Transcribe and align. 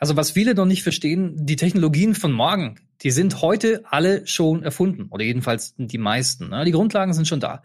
Also 0.00 0.16
was 0.16 0.30
viele 0.30 0.54
noch 0.54 0.64
nicht 0.64 0.82
verstehen, 0.82 1.34
die 1.36 1.56
Technologien 1.56 2.14
von 2.14 2.32
morgen, 2.32 2.76
die 3.02 3.10
sind 3.10 3.42
heute 3.42 3.82
alle 3.84 4.26
schon 4.26 4.62
erfunden 4.62 5.08
oder 5.10 5.24
jedenfalls 5.24 5.74
die 5.76 5.98
meisten. 5.98 6.48
Ne? 6.48 6.64
Die 6.64 6.70
Grundlagen 6.70 7.12
sind 7.12 7.28
schon 7.28 7.38
da. 7.38 7.62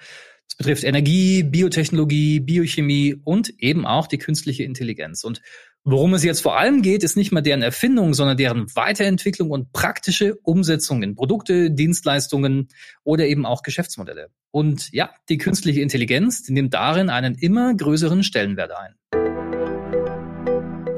Das 0.50 0.58
betrifft 0.58 0.84
Energie, 0.84 1.44
Biotechnologie, 1.44 2.42
Biochemie 2.42 3.16
und 3.24 3.54
eben 3.60 3.86
auch 3.86 4.08
die 4.08 4.18
künstliche 4.18 4.64
Intelligenz. 4.64 5.24
Und 5.24 5.42
worum 5.86 6.14
es 6.14 6.26
jetzt 6.26 6.42
vor 6.42 6.60
allem 6.60 6.82
geht, 6.82 7.06
ist 7.06 7.16
nicht 7.16 7.32
mal 7.32 7.42
deren 7.42 7.62
Erfindung, 7.62 8.14
sondern 8.14 8.36
deren 8.36 8.68
Weiterentwicklung 8.76 9.50
und 9.50 9.72
praktische 9.72 10.36
Umsetzung 10.44 11.04
in 11.04 11.16
Produkte, 11.16 11.72
Dienstleistungen 11.72 12.68
oder 13.06 13.28
eben 13.28 13.46
auch 13.46 13.64
Geschäftsmodelle. 13.64 14.30
Und 14.52 14.92
ja, 14.92 15.10
die 15.30 15.38
künstliche 15.38 15.80
Intelligenz 15.80 16.44
die 16.44 16.52
nimmt 16.52 16.74
darin 16.74 17.10
einen 17.10 17.36
immer 17.36 17.74
größeren 17.74 18.24
Stellenwert 18.24 18.72
ein. 18.74 19.25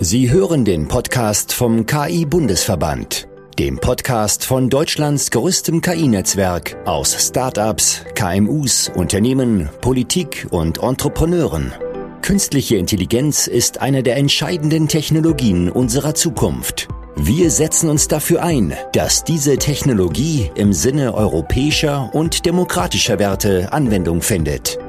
Sie 0.10 0.32
hören 0.32 0.64
den 0.64 0.88
Podcast 0.88 1.52
vom 1.52 1.86
KI-Bundesverband, 1.86 3.27
dem 3.59 3.77
Podcast 3.77 4.45
von 4.45 4.70
Deutschlands 4.70 5.31
größtem 5.31 5.81
KI-Netzwerk 5.81 6.77
aus 6.86 7.27
Startups, 7.27 8.05
KMUs, 8.16 8.90
Unternehmen, 8.95 9.67
Politik 9.81 10.48
und 10.50 10.81
Entrepreneuren. 10.81 11.73
Künstliche 12.22 12.78
Intelligenz 12.78 13.48
ist 13.48 13.81
eine 13.81 14.02
der 14.02 14.16
entscheidenden 14.16 14.88
Technologien 14.88 15.70
unserer 15.70 16.16
Zukunft. 16.16 16.88
Wir 17.17 17.52
setzen 17.52 17.89
uns 17.89 18.08
dafür 18.08 18.44
ein, 18.44 18.73
dass 18.94 19.26
diese 19.26 19.58
Technologie 19.58 20.50
im 20.55 20.72
Sinne 20.72 21.16
europäischer 21.16 22.12
und 22.14 22.45
demokratischer 22.45 23.20
Werte 23.20 23.73
Anwendung 23.73 24.22
findet. 24.22 24.80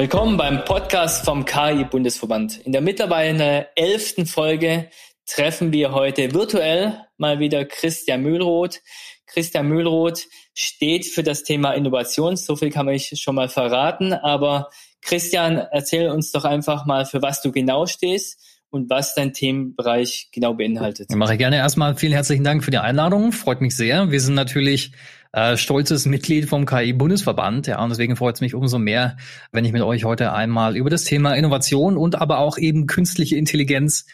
Willkommen 0.00 0.38
beim 0.38 0.64
Podcast 0.64 1.26
vom 1.26 1.44
KI-Bundesverband. 1.44 2.56
In 2.64 2.72
der 2.72 2.80
mittlerweile 2.80 3.68
elften 3.76 4.24
Folge 4.24 4.88
treffen 5.26 5.74
wir 5.74 5.92
heute 5.92 6.32
virtuell 6.32 7.02
mal 7.18 7.38
wieder 7.38 7.66
Christian 7.66 8.22
Mühlroth. 8.22 8.80
Christian 9.26 9.68
Mühlroth 9.68 10.22
steht 10.54 11.04
für 11.04 11.22
das 11.22 11.42
Thema 11.42 11.72
Innovation. 11.72 12.36
So 12.38 12.56
viel 12.56 12.70
kann 12.70 12.86
man 12.86 12.98
schon 12.98 13.34
mal 13.34 13.50
verraten. 13.50 14.14
Aber 14.14 14.70
Christian, 15.02 15.58
erzähl 15.58 16.08
uns 16.08 16.32
doch 16.32 16.46
einfach 16.46 16.86
mal, 16.86 17.04
für 17.04 17.20
was 17.20 17.42
du 17.42 17.52
genau 17.52 17.84
stehst 17.84 18.40
und 18.70 18.88
was 18.88 19.14
dein 19.14 19.34
Themenbereich 19.34 20.30
genau 20.32 20.54
beinhaltet. 20.54 21.08
Ich 21.10 21.16
mache 21.16 21.36
gerne 21.36 21.56
erstmal 21.56 21.94
vielen 21.94 22.14
herzlichen 22.14 22.44
Dank 22.44 22.64
für 22.64 22.70
die 22.70 22.78
Einladung. 22.78 23.32
Freut 23.32 23.60
mich 23.60 23.76
sehr. 23.76 24.10
Wir 24.10 24.20
sind 24.22 24.34
natürlich 24.34 24.92
äh, 25.32 25.56
stolzes 25.56 26.06
Mitglied 26.06 26.48
vom 26.48 26.66
KI-Bundesverband. 26.66 27.66
Ja, 27.66 27.82
und 27.82 27.90
deswegen 27.90 28.16
freut 28.16 28.36
es 28.36 28.40
mich 28.40 28.54
umso 28.54 28.78
mehr, 28.78 29.16
wenn 29.52 29.64
ich 29.64 29.72
mit 29.72 29.82
euch 29.82 30.04
heute 30.04 30.32
einmal 30.32 30.76
über 30.76 30.90
das 30.90 31.04
Thema 31.04 31.34
Innovation 31.34 31.96
und 31.96 32.16
aber 32.16 32.38
auch 32.38 32.58
eben 32.58 32.86
künstliche 32.86 33.36
Intelligenz 33.36 34.06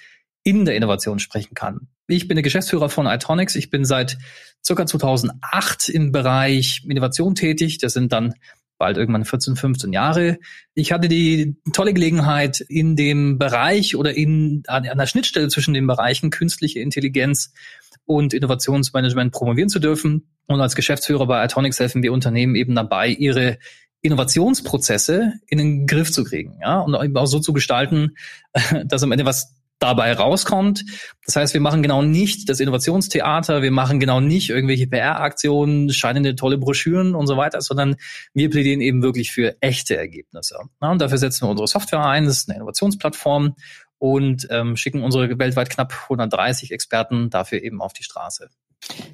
in 0.43 0.65
der 0.65 0.77
Innovation 0.77 1.19
sprechen 1.19 1.55
kann. 1.55 1.89
Ich 2.07 2.29
bin 2.29 2.37
der 2.37 2.43
Geschäftsführer 2.43 2.89
von 2.89 3.07
Itonics. 3.07 3.57
Ich 3.57 3.71
bin 3.71 3.85
seit 3.85 4.19
circa 4.65 4.87
2008 4.87 5.89
im 5.89 6.13
Bereich 6.13 6.83
Innovation 6.89 7.35
tätig. 7.35 7.79
Das 7.79 7.95
sind 7.95 8.13
dann 8.13 8.35
bald 8.79 8.97
irgendwann 8.97 9.25
14, 9.25 9.57
15 9.57 9.93
Jahre. 9.93 10.39
Ich 10.75 10.93
hatte 10.93 11.09
die 11.09 11.57
tolle 11.73 11.95
Gelegenheit, 11.95 12.61
in 12.61 12.97
dem 12.97 13.39
Bereich 13.39 13.97
oder 13.97 14.15
in, 14.15 14.63
an, 14.67 14.87
an 14.87 14.99
der 14.99 15.07
Schnittstelle 15.07 15.49
zwischen 15.49 15.75
den 15.75 15.87
Bereichen 15.87 16.31
künstliche 16.31 16.81
Intelligenz 16.81 17.53
und 18.05 18.35
Innovationsmanagement 18.35 19.33
promovieren 19.33 19.69
zu 19.69 19.79
dürfen. 19.79 20.29
Und 20.47 20.61
als 20.61 20.77
Geschäftsführer 20.77 21.27
bei 21.27 21.45
Itonics 21.45 21.81
helfen 21.81 22.03
wir 22.03 22.13
Unternehmen 22.13 22.55
eben 22.55 22.75
dabei, 22.75 23.09
ihre 23.09 23.59
Innovationsprozesse 24.03 25.33
in 25.47 25.59
den 25.59 25.87
Griff 25.87 26.13
zu 26.13 26.23
kriegen, 26.23 26.59
ja, 26.61 26.79
und 26.79 26.95
eben 26.95 27.17
auch 27.17 27.27
so 27.27 27.41
zu 27.41 27.53
gestalten, 27.53 28.17
dass 28.85 29.03
am 29.03 29.13
Ende 29.13 29.25
was 29.25 29.56
dabei 29.79 30.13
rauskommt. 30.15 30.85
Das 31.25 31.37
heißt, 31.37 31.55
wir 31.55 31.61
machen 31.61 31.83
genau 31.83 32.03
nicht 32.03 32.49
das 32.49 32.61
Innovationstheater, 32.61 33.63
wir 33.63 33.71
machen 33.71 34.01
genau 34.01 34.21
nicht 34.21 34.51
irgendwelche 34.51 34.87
PR-Aktionen, 34.87 35.91
scheinende 35.91 36.35
tolle 36.35 36.59
Broschüren 36.59 37.15
und 37.15 37.27
so 37.27 37.37
weiter, 37.37 37.61
sondern 37.61 37.97
wir 38.33 38.51
plädieren 38.51 38.81
eben 38.81 39.03
wirklich 39.03 39.33
für 39.33 39.57
echte 39.61 39.97
Ergebnisse. 39.97 40.59
Ja, 40.81 40.91
und 40.91 41.01
dafür 41.01 41.19
setzen 41.19 41.47
wir 41.47 41.51
unsere 41.51 41.69
Software 41.69 42.05
ein, 42.05 42.25
das 42.25 42.39
ist 42.39 42.49
eine 42.49 42.57
Innovationsplattform 42.57 43.55
und 43.99 44.47
ähm, 44.51 44.77
schicken 44.77 45.03
unsere 45.03 45.39
weltweit 45.39 45.71
knapp 45.71 45.93
130 46.05 46.73
Experten 46.73 47.31
dafür 47.31 47.63
eben 47.63 47.81
auf 47.81 47.93
die 47.93 48.03
Straße. 48.03 48.49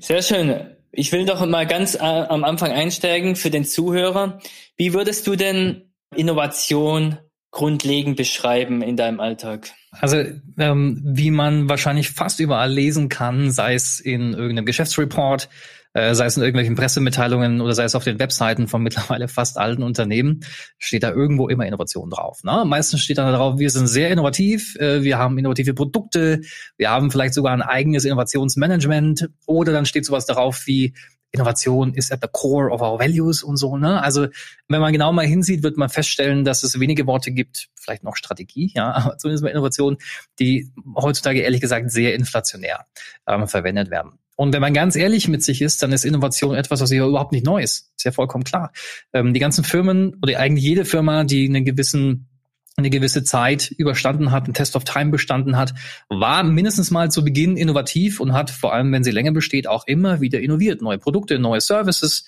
Sehr 0.01 0.22
schön. 0.22 0.77
Ich 0.91 1.12
will 1.12 1.25
doch 1.25 1.45
mal 1.47 1.67
ganz 1.67 1.95
äh, 1.95 1.99
am 2.01 2.45
Anfang 2.45 2.72
einsteigen 2.72 3.37
für 3.37 3.51
den 3.51 3.65
Zuhörer. 3.65 4.41
Wie 4.77 4.93
würdest 4.93 5.27
du 5.27 5.37
denn 5.37 5.93
Innovation 6.15 7.19
grundlegend 7.53 8.17
beschreiben 8.17 8.83
in 8.83 8.97
deinem 8.97 9.21
Alltag? 9.21 9.71
Also 9.93 10.25
ähm, 10.59 11.01
wie 11.05 11.31
man 11.31 11.69
wahrscheinlich 11.69 12.11
fast 12.11 12.41
überall 12.41 12.73
lesen 12.73 13.09
kann, 13.09 13.53
sei 13.53 13.75
es 13.75 14.01
in 14.01 14.33
irgendeinem 14.33 14.65
Geschäftsreport, 14.65 15.51
äh, 15.93 16.15
sei 16.15 16.25
es 16.25 16.39
in 16.39 16.43
irgendwelchen 16.43 16.77
Pressemitteilungen 16.77 17.61
oder 17.61 17.75
sei 17.75 17.85
es 17.85 17.95
auf 17.95 18.05
den 18.05 18.19
Webseiten 18.19 18.69
von 18.69 18.83
mittlerweile 18.83 19.29
fast 19.29 19.59
allen 19.59 19.83
Unternehmen, 19.83 20.41
steht 20.79 21.03
da 21.03 21.11
irgendwo 21.11 21.49
immer 21.49 21.67
Innovation 21.67 22.09
drauf. 22.09 22.43
Ne? 22.43 22.65
Meistens 22.67 23.03
steht 23.03 23.19
da 23.19 23.31
drauf, 23.31 23.59
wir 23.59 23.69
sind 23.69 23.87
sehr 23.87 24.11
innovativ, 24.11 24.75
äh, 24.77 25.03
wir 25.03 25.19
haben 25.19 25.37
innovative 25.37 25.75
Produkte, 25.75 26.41
wir 26.79 26.89
haben 26.89 27.11
vielleicht 27.11 27.34
sogar 27.34 27.53
ein 27.53 27.63
eigenes 27.63 28.07
Innovationsmanagement 28.07 29.29
oder 29.47 29.73
dann 29.73 29.84
steht 29.84 30.07
sowas 30.07 30.25
darauf 30.25 30.67
wie 30.67 30.95
Innovation 31.32 31.94
ist 31.94 32.12
at 32.12 32.20
the 32.22 32.28
core 32.31 32.70
of 32.70 32.82
our 32.82 32.98
values 32.98 33.43
und 33.43 33.56
so. 33.56 33.76
Ne? 33.76 34.03
Also 34.03 34.28
wenn 34.69 34.81
man 34.81 34.93
genau 34.93 35.12
mal 35.12 35.26
hinsieht, 35.26 35.62
wird 35.62 35.76
man 35.78 35.88
feststellen, 35.88 36.44
dass 36.44 36.62
es 36.62 36.78
wenige 36.78 37.06
Worte 37.06 37.32
gibt, 37.32 37.69
vielleicht 37.75 38.04
noch 38.04 38.16
Strategie, 38.16 38.70
ja, 38.75 38.93
aber 38.94 39.19
zumindest 39.19 39.42
mal 39.42 39.50
Innovation, 39.50 39.97
die 40.38 40.71
heutzutage 40.94 41.41
ehrlich 41.41 41.60
gesagt 41.60 41.91
sehr 41.91 42.15
inflationär 42.15 42.87
ähm, 43.26 43.48
verwendet 43.48 43.91
werden. 43.91 44.19
Und 44.37 44.53
wenn 44.53 44.60
man 44.60 44.75
ganz 44.75 44.97
ehrlich 44.97 45.28
mit 45.28 45.42
sich 45.42 45.62
ist, 45.62 45.82
dann 45.82 45.92
ist 45.92 46.04
Innovation 46.04 46.54
etwas, 46.54 46.81
was 46.81 46.91
ja 46.91 47.06
überhaupt 47.06 47.32
nicht 47.32 47.44
neu 47.44 47.62
ist. 47.62 47.92
Ist 47.97 48.04
ja 48.04 48.12
vollkommen 48.12 48.44
klar. 48.44 48.72
Ähm, 49.12 49.34
die 49.34 49.41
ganzen 49.41 49.62
Firmen 49.62 50.16
oder 50.22 50.38
eigentlich 50.38 50.65
jede 50.65 50.84
Firma, 50.84 51.25
die 51.25 51.47
einen 51.47 51.65
gewissen 51.65 52.28
eine 52.77 52.91
gewisse 52.91 53.22
Zeit 53.22 53.71
überstanden 53.71 54.31
hat, 54.31 54.44
einen 54.44 54.55
Test 54.55 54.77
of 54.77 54.84
Time 54.84 55.10
bestanden 55.10 55.56
hat, 55.56 55.75
war 56.09 56.43
mindestens 56.43 56.91
mal 56.91 57.10
zu 57.10 57.25
Beginn 57.25 57.56
innovativ 57.56 58.19
und 58.21 58.33
hat 58.33 58.50
vor 58.50 58.72
allem, 58.72 58.93
wenn 58.93 59.05
sie 59.05 59.10
länger 59.10 59.33
besteht, 59.33 59.66
auch 59.66 59.87
immer 59.87 60.21
wieder 60.21 60.41
innoviert, 60.41 60.81
neue 60.81 60.99
Produkte, 60.99 61.38
neue 61.38 61.60
Services, 61.60 62.25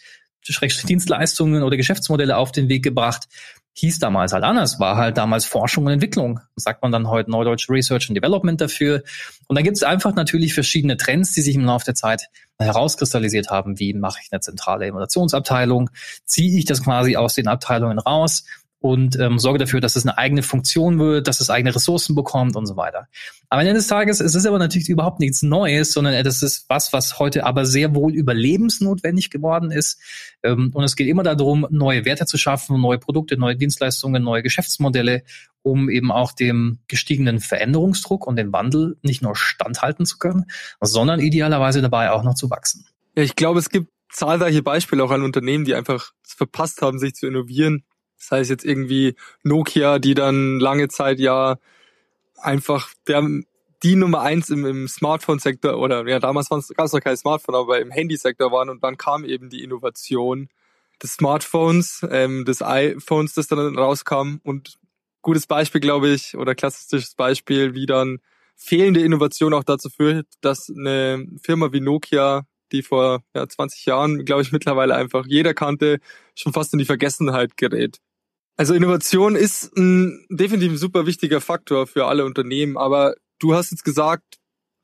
Dienstleistungen 0.47 1.63
oder 1.63 1.77
Geschäftsmodelle 1.77 2.37
auf 2.37 2.53
den 2.53 2.69
Weg 2.69 2.83
gebracht. 2.83 3.29
Hieß 3.77 3.99
damals 3.99 4.33
halt 4.33 4.45
anders, 4.45 4.79
war 4.79 4.97
halt 4.97 5.17
damals 5.17 5.47
Forschung 5.47 5.87
und 5.87 5.93
Entwicklung. 5.93 6.39
Sagt 6.55 6.83
man 6.83 6.93
dann 6.93 7.09
heute 7.09 7.31
Neudeutsch 7.31 7.69
Research 7.69 8.09
and 8.09 8.17
Development 8.17 8.61
dafür. 8.61 9.03
Und 9.49 9.57
da 9.57 9.63
gibt 9.63 9.77
es 9.77 9.83
einfach 9.83 10.15
natürlich 10.15 10.55
verschiedene 10.55 10.97
Trends, 10.97 11.33
die 11.33 11.41
sich 11.41 11.57
im 11.57 11.65
Laufe 11.65 11.87
der 11.87 11.97
Zeit 11.97 12.29
herauskristallisiert 12.59 13.51
haben. 13.51 13.81
Wie 13.81 13.93
mache 13.95 14.21
ich 14.23 14.29
eine 14.31 14.41
zentrale 14.41 14.87
Innovationsabteilung? 14.87 15.91
Ziehe 16.25 16.57
ich 16.57 16.67
das 16.67 16.85
quasi 16.85 17.17
aus 17.17 17.35
den 17.35 17.49
Abteilungen 17.49 17.99
raus? 17.99 18.45
Und 18.85 19.19
ähm, 19.19 19.39
sorge 19.39 19.59
dafür, 19.59 19.81
dass 19.81 19.97
es 19.97 20.05
eine 20.05 20.19
eigene 20.19 20.43
Funktion 20.43 20.99
wird, 20.99 21.27
dass 21.27 21.41
es 21.41 21.49
eigene 21.49 21.75
Ressourcen 21.75 22.15
bekommt 22.15 22.55
und 22.55 22.67
so 22.67 22.77
weiter. 22.77 23.09
Am 23.49 23.59
Ende 23.59 23.73
des 23.73 23.87
Tages 23.87 24.21
es 24.21 24.35
ist 24.35 24.45
aber 24.45 24.59
natürlich 24.59 24.91
überhaupt 24.91 25.21
nichts 25.21 25.41
Neues, 25.41 25.95
sondern 25.95 26.23
das 26.23 26.43
ist 26.43 26.67
was, 26.69 26.93
was 26.93 27.19
heute 27.19 27.47
aber 27.47 27.65
sehr 27.65 27.95
wohl 27.95 28.13
überlebensnotwendig 28.13 29.31
geworden 29.31 29.71
ist. 29.71 30.03
Ähm, 30.43 30.71
und 30.75 30.85
es 30.85 30.97
geht 30.97 31.09
immer 31.09 31.23
darum, 31.23 31.67
neue 31.71 32.05
Werte 32.05 32.27
zu 32.27 32.37
schaffen, 32.37 32.79
neue 32.79 32.99
Produkte, 32.99 33.39
neue 33.39 33.57
Dienstleistungen, 33.57 34.23
neue 34.23 34.43
Geschäftsmodelle, 34.43 35.23
um 35.63 35.89
eben 35.89 36.13
auch 36.13 36.33
dem 36.33 36.81
gestiegenen 36.87 37.41
Veränderungsdruck 37.41 38.27
und 38.27 38.37
dem 38.37 38.53
Wandel 38.53 38.99
nicht 39.01 39.23
nur 39.23 39.35
standhalten 39.35 40.05
zu 40.05 40.19
können, 40.19 40.45
sondern 40.83 41.21
idealerweise 41.21 41.81
dabei 41.81 42.11
auch 42.11 42.23
noch 42.23 42.35
zu 42.35 42.51
wachsen. 42.51 42.85
Ja, 43.17 43.23
ich 43.23 43.35
glaube, 43.35 43.61
es 43.61 43.71
gibt 43.71 43.89
zahlreiche 44.13 44.63
Beispiele 44.63 45.03
auch 45.03 45.11
an 45.11 45.23
Unternehmen, 45.23 45.65
die 45.65 45.75
einfach 45.75 46.13
verpasst 46.23 46.83
haben, 46.83 46.99
sich 46.99 47.15
zu 47.15 47.27
innovieren 47.27 47.83
das 48.25 48.39
heißt 48.39 48.51
jetzt 48.51 48.65
irgendwie 48.65 49.15
Nokia, 49.43 49.99
die 49.99 50.15
dann 50.15 50.59
lange 50.59 50.89
Zeit 50.89 51.19
ja 51.19 51.57
einfach 52.37 52.93
der, 53.07 53.27
die 53.83 53.97
Nummer 53.97 54.23
eins 54.23 54.49
im, 54.51 54.65
im 54.65 54.89
Smartphone-Sektor 54.89 55.79
oder 55.79 56.07
ja 56.09 56.19
damals 56.19 56.49
gab 56.49 56.87
es 56.87 56.93
noch 56.93 57.01
kein 57.01 57.17
Smartphone, 57.17 57.55
aber 57.55 57.81
im 57.81 57.91
Handysektor 57.91 58.51
waren 58.51 58.71
und 58.71 58.83
dann 58.83 58.97
kam 58.97 59.25
eben 59.25 59.51
die 59.51 59.63
Innovation 59.63 60.49
des 61.03 61.15
Smartphones, 61.15 62.07
ähm, 62.11 62.45
des 62.45 62.63
iPhones, 62.63 63.35
das 63.35 63.49
dann 63.49 63.77
rauskam 63.77 64.41
und 64.43 64.79
gutes 65.23 65.47
Beispiel, 65.47 65.81
glaube 65.81 66.09
ich, 66.09 66.37
oder 66.37 66.55
klassisches 66.55 67.15
Beispiel, 67.15 67.75
wie 67.75 67.87
dann 67.87 68.21
fehlende 68.57 69.01
Innovation 69.01 69.53
auch 69.53 69.65
dazu 69.65 69.91
führt, 69.91 70.27
dass 70.41 70.71
eine 70.71 71.27
Firma 71.43 71.73
wie 71.73 71.81
Nokia 71.81 72.47
die 72.73 72.83
vor 72.83 73.23
ja, 73.35 73.49
20 73.49 73.87
Jahren, 73.87 74.25
glaube 74.25 74.43
ich, 74.43 74.53
mittlerweile 74.53 74.95
einfach 74.95 75.25
jeder 75.27 75.55
kannte, 75.55 75.99
schon 76.35 76.53
fast 76.53 76.73
in 76.73 76.79
die 76.79 76.85
Vergessenheit 76.85 77.57
gerät. 77.57 78.01
Also 78.57 78.75
Innovation 78.75 79.35
ist 79.35 79.77
ein 79.77 80.27
definitiv 80.31 80.73
ein 80.73 80.79
super 80.79 81.07
wichtiger 81.07 81.41
Faktor 81.41 81.87
für 81.87 82.07
alle 82.07 82.25
Unternehmen, 82.25 82.77
aber 82.77 83.15
du 83.41 83.55
hast 83.55 83.73
jetzt 83.73 83.85
gesagt, 83.85 84.39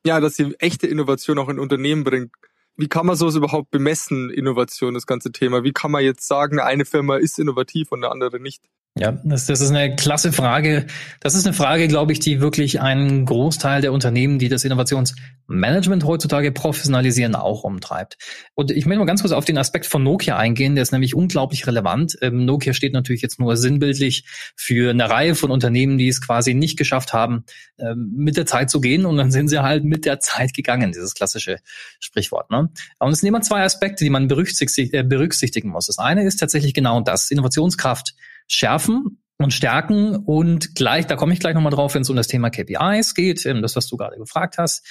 ja, 0.04 0.18
dass 0.20 0.34
sie 0.36 0.54
echte 0.58 0.86
Innovation 0.88 1.38
auch 1.38 1.48
in 1.48 1.58
Unternehmen 1.58 2.04
bringt. 2.04 2.32
wie 2.76 2.88
kann 2.88 3.06
man 3.06 3.16
sowas 3.16 3.36
überhaupt 3.36 3.70
bemessen, 3.70 4.30
Innovation, 4.30 4.94
das 4.94 5.06
ganze 5.06 5.32
Thema? 5.32 5.64
Wie 5.64 5.72
kann 5.72 5.90
man 5.90 6.02
jetzt 6.02 6.26
sagen, 6.26 6.58
eine 6.58 6.84
Firma 6.84 7.16
ist 7.16 7.38
innovativ 7.38 7.92
und 7.92 8.02
eine 8.04 8.12
andere 8.12 8.40
nicht? 8.40 8.64
Ja, 8.98 9.12
das, 9.12 9.46
das 9.46 9.60
ist 9.60 9.70
eine 9.70 9.94
klasse 9.94 10.32
Frage. 10.32 10.84
Das 11.20 11.36
ist 11.36 11.46
eine 11.46 11.54
Frage, 11.54 11.86
glaube 11.86 12.10
ich, 12.10 12.18
die 12.18 12.40
wirklich 12.40 12.80
einen 12.80 13.24
Großteil 13.24 13.82
der 13.82 13.92
Unternehmen, 13.92 14.40
die 14.40 14.48
das 14.48 14.64
Innovationsmanagement 14.64 16.04
heutzutage 16.04 16.50
professionalisieren, 16.50 17.36
auch 17.36 17.62
umtreibt. 17.62 18.18
Und 18.54 18.72
ich 18.72 18.86
möchte 18.86 18.98
mal 18.98 19.06
ganz 19.06 19.20
kurz 19.20 19.32
auf 19.32 19.44
den 19.44 19.58
Aspekt 19.58 19.86
von 19.86 20.02
Nokia 20.02 20.36
eingehen, 20.36 20.74
der 20.74 20.82
ist 20.82 20.90
nämlich 20.90 21.14
unglaublich 21.14 21.68
relevant. 21.68 22.18
Ähm, 22.20 22.44
Nokia 22.44 22.72
steht 22.72 22.92
natürlich 22.92 23.22
jetzt 23.22 23.38
nur 23.38 23.56
sinnbildlich 23.56 24.24
für 24.56 24.90
eine 24.90 25.08
Reihe 25.08 25.36
von 25.36 25.52
Unternehmen, 25.52 25.96
die 25.96 26.08
es 26.08 26.20
quasi 26.20 26.54
nicht 26.54 26.76
geschafft 26.76 27.12
haben, 27.12 27.44
ähm, 27.78 28.12
mit 28.16 28.36
der 28.36 28.46
Zeit 28.46 28.70
zu 28.70 28.80
gehen. 28.80 29.06
Und 29.06 29.18
dann 29.18 29.30
sind 29.30 29.46
sie 29.46 29.62
halt 29.62 29.84
mit 29.84 30.04
der 30.04 30.18
Zeit 30.18 30.52
gegangen, 30.52 30.90
dieses 30.90 31.14
klassische 31.14 31.58
Sprichwort. 32.00 32.50
Ne? 32.50 32.70
Und 32.98 33.12
es 33.12 33.20
sind 33.20 33.28
immer 33.28 33.40
zwei 33.40 33.62
Aspekte, 33.62 34.02
die 34.02 34.10
man 34.10 34.24
äh, 34.24 35.04
berücksichtigen 35.04 35.68
muss. 35.68 35.86
Das 35.86 35.98
eine 35.98 36.24
ist 36.24 36.38
tatsächlich 36.38 36.74
genau 36.74 37.00
das, 37.00 37.30
Innovationskraft 37.30 38.16
schärfen 38.50 39.22
und 39.38 39.54
stärken 39.54 40.16
und 40.16 40.74
gleich, 40.74 41.06
da 41.06 41.16
komme 41.16 41.32
ich 41.32 41.40
gleich 41.40 41.54
nochmal 41.54 41.72
drauf, 41.72 41.94
wenn 41.94 42.02
es 42.02 42.10
um 42.10 42.16
das 42.16 42.26
Thema 42.26 42.50
KPIs 42.50 43.14
geht, 43.14 43.46
ähm, 43.46 43.62
das, 43.62 43.76
was 43.76 43.86
du 43.86 43.96
gerade 43.96 44.16
gefragt 44.16 44.58
hast, 44.58 44.86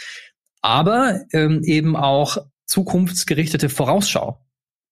aber 0.61 1.21
ähm, 1.33 1.61
eben 1.63 1.95
auch 1.95 2.37
zukunftsgerichtete 2.65 3.69
Vorausschau 3.69 4.39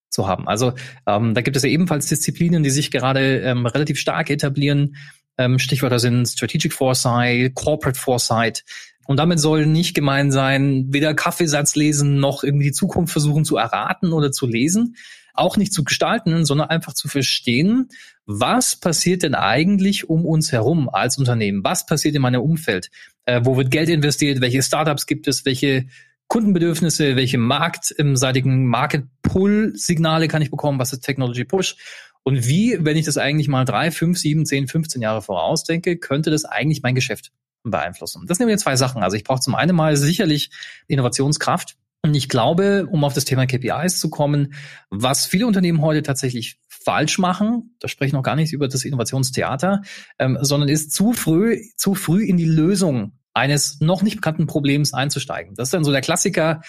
zu 0.10 0.28
haben. 0.28 0.48
Also 0.48 0.74
ähm, 1.06 1.34
da 1.34 1.42
gibt 1.42 1.58
es 1.58 1.64
ja 1.64 1.70
ebenfalls 1.70 2.08
Disziplinen, 2.08 2.64
die 2.64 2.70
sich 2.70 2.92
gerade 2.92 3.40
ähm, 3.40 3.66
relativ 3.66 4.00
stark 4.00 4.30
etablieren. 4.30 4.96
Ähm, 5.38 5.60
Stichwörter 5.60 6.00
sind 6.00 6.26
Strategic 6.28 6.74
Foresight, 6.74 7.54
Corporate 7.56 8.00
Foresight. 8.00 8.64
Und 9.06 9.18
damit 9.18 9.40
soll 9.40 9.66
nicht 9.66 9.94
gemeint 9.94 10.34
sein, 10.34 10.88
weder 10.90 11.14
Kaffeesatz 11.14 11.76
lesen 11.76 12.20
noch 12.20 12.44
irgendwie 12.44 12.66
die 12.66 12.72
Zukunft 12.74 13.14
versuchen 13.14 13.46
zu 13.46 13.56
erraten 13.56 14.12
oder 14.12 14.32
zu 14.32 14.48
lesen, 14.48 14.96
auch 15.38 15.58
nicht 15.58 15.74
zu 15.74 15.84
gestalten, 15.84 16.46
sondern 16.46 16.70
einfach 16.70 16.94
zu 16.94 17.08
verstehen, 17.08 17.90
was 18.26 18.76
passiert 18.76 19.24
denn 19.24 19.36
eigentlich 19.36 20.10
um 20.10 20.26
uns 20.26 20.52
herum 20.52 20.90
als 20.90 21.18
Unternehmen? 21.18 21.64
Was 21.64 21.86
passiert 21.86 22.16
in 22.16 22.22
meinem 22.22 22.42
Umfeld? 22.42 22.90
Äh, 23.26 23.42
wo 23.44 23.56
wird 23.58 23.72
Geld 23.72 23.90
investiert? 23.90 24.42
Welche 24.42 24.62
Startups 24.62 25.06
gibt 25.06 25.28
es? 25.28 25.46
Welche 25.46 25.88
Kundenbedürfnisse? 26.28 27.16
Welche 27.16 27.38
marktseitigen 27.38 28.66
Market 28.66 29.06
Pull 29.22 29.74
Signale 29.76 30.28
kann 30.28 30.42
ich 30.42 30.52
bekommen? 30.52 30.80
Was 30.80 30.92
ist 30.92 31.02
Technology 31.02 31.46
Push? 31.46 31.78
Und 32.24 32.46
wie, 32.46 32.78
wenn 32.82 32.98
ich 32.98 33.06
das 33.06 33.18
eigentlich 33.18 33.48
mal 33.48 33.64
drei, 33.64 33.90
fünf, 33.92 34.18
sieben, 34.18 34.46
zehn, 34.46 34.68
15 34.68 35.02
Jahre 35.02 35.22
vorausdenke, 35.22 35.96
könnte 35.96 36.30
das 36.30 36.44
eigentlich 36.44 36.82
mein 36.84 36.96
Geschäft 36.96 37.32
beeinflussen? 37.64 38.26
Das 38.28 38.38
sind 38.38 38.48
mir 38.48 38.58
zwei 38.58 38.76
Sachen. 38.76 39.02
Also 39.02 39.16
ich 39.16 39.24
brauche 39.24 39.40
zum 39.40 39.56
einen 39.56 39.74
mal 39.74 39.96
sicherlich 39.96 40.50
Innovationskraft. 40.88 41.78
Und 42.04 42.16
ich 42.16 42.30
glaube, 42.30 42.88
um 42.90 43.04
auf 43.04 43.14
das 43.14 43.26
Thema 43.26 43.46
KPIs 43.46 44.00
zu 44.00 44.10
kommen, 44.10 44.54
was 44.90 45.26
viele 45.26 45.48
Unternehmen 45.48 45.82
heute 45.82 46.04
tatsächlich 46.04 46.60
falsch 46.70 47.18
machen, 47.18 47.76
da 47.80 47.88
spreche 47.88 48.08
ich 48.08 48.14
noch 48.14 48.24
gar 48.24 48.36
nicht 48.36 48.54
über 48.54 48.68
das 48.68 48.86
Innovationstheater, 48.86 49.82
ähm, 50.20 50.38
sondern 50.42 50.70
ist 50.70 50.92
zu 50.94 51.14
früh, 51.14 51.60
zu 51.76 51.96
früh 51.96 52.24
in 52.24 52.38
die 52.38 52.46
Lösung 52.46 53.14
eines 53.34 53.80
noch 53.82 54.04
nicht 54.04 54.16
bekannten 54.16 54.48
Problems 54.48 54.94
einzusteigen. 54.94 55.56
Das 55.56 55.68
ist 55.68 55.74
dann 55.74 55.84
so 55.84 55.92
der 55.92 56.02
Klassiker, 56.02 56.62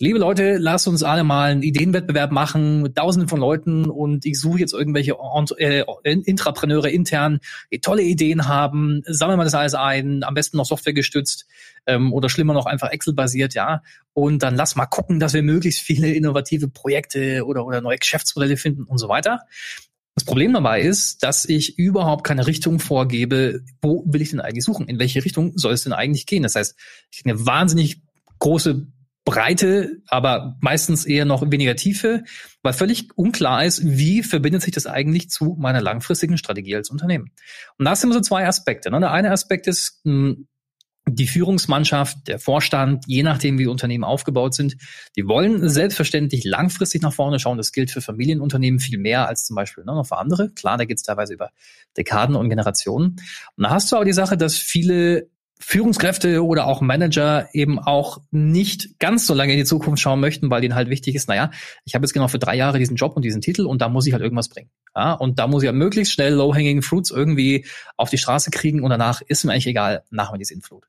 Liebe 0.00 0.18
Leute, 0.18 0.56
lasst 0.58 0.88
uns 0.88 1.04
alle 1.04 1.22
mal 1.22 1.52
einen 1.52 1.62
Ideenwettbewerb 1.62 2.32
machen 2.32 2.82
mit 2.82 2.96
tausenden 2.96 3.28
von 3.28 3.38
Leuten 3.38 3.88
und 3.88 4.26
ich 4.26 4.40
suche 4.40 4.58
jetzt 4.58 4.74
irgendwelche 4.74 5.16
äh, 5.58 5.84
Intrapreneure 6.02 6.90
intern, 6.90 7.38
die 7.72 7.78
tolle 7.78 8.02
Ideen 8.02 8.48
haben, 8.48 9.02
sammeln 9.06 9.38
wir 9.38 9.44
das 9.44 9.54
alles 9.54 9.74
ein, 9.74 10.24
am 10.24 10.34
besten 10.34 10.56
noch 10.56 10.66
Software 10.66 10.94
gestützt 10.94 11.46
ähm, 11.86 12.12
oder 12.12 12.28
schlimmer 12.28 12.54
noch 12.54 12.66
einfach 12.66 12.90
Excel-basiert, 12.90 13.54
ja. 13.54 13.82
Und 14.14 14.42
dann 14.42 14.56
lass 14.56 14.74
mal 14.74 14.86
gucken, 14.86 15.20
dass 15.20 15.32
wir 15.32 15.44
möglichst 15.44 15.80
viele 15.80 16.12
innovative 16.12 16.66
Projekte 16.66 17.44
oder, 17.46 17.64
oder 17.64 17.80
neue 17.80 17.98
Geschäftsmodelle 17.98 18.56
finden 18.56 18.82
und 18.82 18.98
so 18.98 19.08
weiter. 19.08 19.42
Das 20.16 20.24
Problem 20.24 20.54
dabei 20.54 20.80
ist, 20.80 21.22
dass 21.22 21.44
ich 21.44 21.78
überhaupt 21.78 22.24
keine 22.24 22.48
Richtung 22.48 22.80
vorgebe, 22.80 23.62
wo 23.80 24.02
will 24.08 24.22
ich 24.22 24.30
denn 24.30 24.40
eigentlich 24.40 24.64
suchen? 24.64 24.88
In 24.88 24.98
welche 24.98 25.24
Richtung 25.24 25.52
soll 25.56 25.72
es 25.72 25.84
denn 25.84 25.92
eigentlich 25.92 26.26
gehen? 26.26 26.42
Das 26.42 26.56
heißt, 26.56 26.74
ich 27.12 27.18
kriege 27.22 27.30
eine 27.30 27.46
wahnsinnig 27.46 28.02
große 28.40 28.86
Breite, 29.24 30.02
aber 30.08 30.56
meistens 30.60 31.06
eher 31.06 31.24
noch 31.24 31.50
weniger 31.50 31.76
Tiefe, 31.76 32.24
weil 32.62 32.74
völlig 32.74 33.08
unklar 33.16 33.64
ist, 33.64 33.80
wie 33.84 34.22
verbindet 34.22 34.62
sich 34.62 34.74
das 34.74 34.86
eigentlich 34.86 35.30
zu 35.30 35.56
meiner 35.58 35.80
langfristigen 35.80 36.36
Strategie 36.36 36.76
als 36.76 36.90
Unternehmen. 36.90 37.30
Und 37.78 37.86
da 37.86 37.96
sind 37.96 38.12
so 38.12 38.20
zwei 38.20 38.46
Aspekte. 38.46 38.90
Ne? 38.90 39.00
Der 39.00 39.12
eine 39.12 39.30
Aspekt 39.30 39.66
ist 39.66 40.00
hm, 40.04 40.46
die 41.06 41.26
Führungsmannschaft, 41.26 42.28
der 42.28 42.38
Vorstand, 42.38 43.04
je 43.06 43.22
nachdem, 43.22 43.58
wie 43.58 43.66
Unternehmen 43.66 44.04
aufgebaut 44.04 44.54
sind, 44.54 44.76
die 45.16 45.26
wollen 45.26 45.68
selbstverständlich 45.68 46.44
langfristig 46.44 47.02
nach 47.02 47.12
vorne 47.12 47.38
schauen. 47.38 47.58
Das 47.58 47.72
gilt 47.72 47.90
für 47.90 48.00
Familienunternehmen 48.00 48.80
viel 48.80 48.98
mehr 48.98 49.28
als 49.28 49.44
zum 49.44 49.56
Beispiel 49.56 49.84
ne, 49.84 49.92
noch 49.92 50.06
für 50.06 50.16
andere. 50.18 50.50
Klar, 50.50 50.78
da 50.78 50.84
geht 50.84 50.98
es 50.98 51.02
teilweise 51.02 51.34
über 51.34 51.50
Dekaden 51.96 52.36
und 52.36 52.48
Generationen. 52.48 53.16
Und 53.56 53.64
da 53.64 53.70
hast 53.70 53.92
du 53.92 53.96
aber 53.96 54.04
die 54.04 54.12
Sache, 54.12 54.36
dass 54.36 54.56
viele 54.56 55.28
Führungskräfte 55.66 56.44
oder 56.44 56.66
auch 56.66 56.82
Manager 56.82 57.48
eben 57.54 57.78
auch 57.78 58.18
nicht 58.30 58.98
ganz 58.98 59.26
so 59.26 59.32
lange 59.32 59.52
in 59.52 59.58
die 59.58 59.64
Zukunft 59.64 60.02
schauen 60.02 60.20
möchten, 60.20 60.50
weil 60.50 60.60
denen 60.60 60.74
halt 60.74 60.90
wichtig 60.90 61.14
ist, 61.14 61.26
naja, 61.26 61.50
ich 61.86 61.94
habe 61.94 62.04
jetzt 62.04 62.12
genau 62.12 62.28
für 62.28 62.38
drei 62.38 62.54
Jahre 62.54 62.78
diesen 62.78 62.96
Job 62.96 63.16
und 63.16 63.24
diesen 63.24 63.40
Titel 63.40 63.64
und 63.64 63.80
da 63.80 63.88
muss 63.88 64.06
ich 64.06 64.12
halt 64.12 64.22
irgendwas 64.22 64.50
bringen. 64.50 64.68
Ja, 64.94 65.14
und 65.14 65.38
da 65.38 65.46
muss 65.46 65.62
ich 65.62 65.66
ja 65.66 65.72
halt 65.72 65.78
möglichst 65.78 66.12
schnell 66.12 66.34
low-hanging 66.34 66.82
fruits 66.82 67.10
irgendwie 67.10 67.64
auf 67.96 68.10
die 68.10 68.18
Straße 68.18 68.50
kriegen 68.50 68.82
und 68.82 68.90
danach 68.90 69.22
ist 69.22 69.44
mir 69.44 69.52
eigentlich 69.52 69.66
egal, 69.66 70.04
nach 70.10 70.32
mir 70.32 70.38
die 70.38 70.44
Sintflut. 70.44 70.84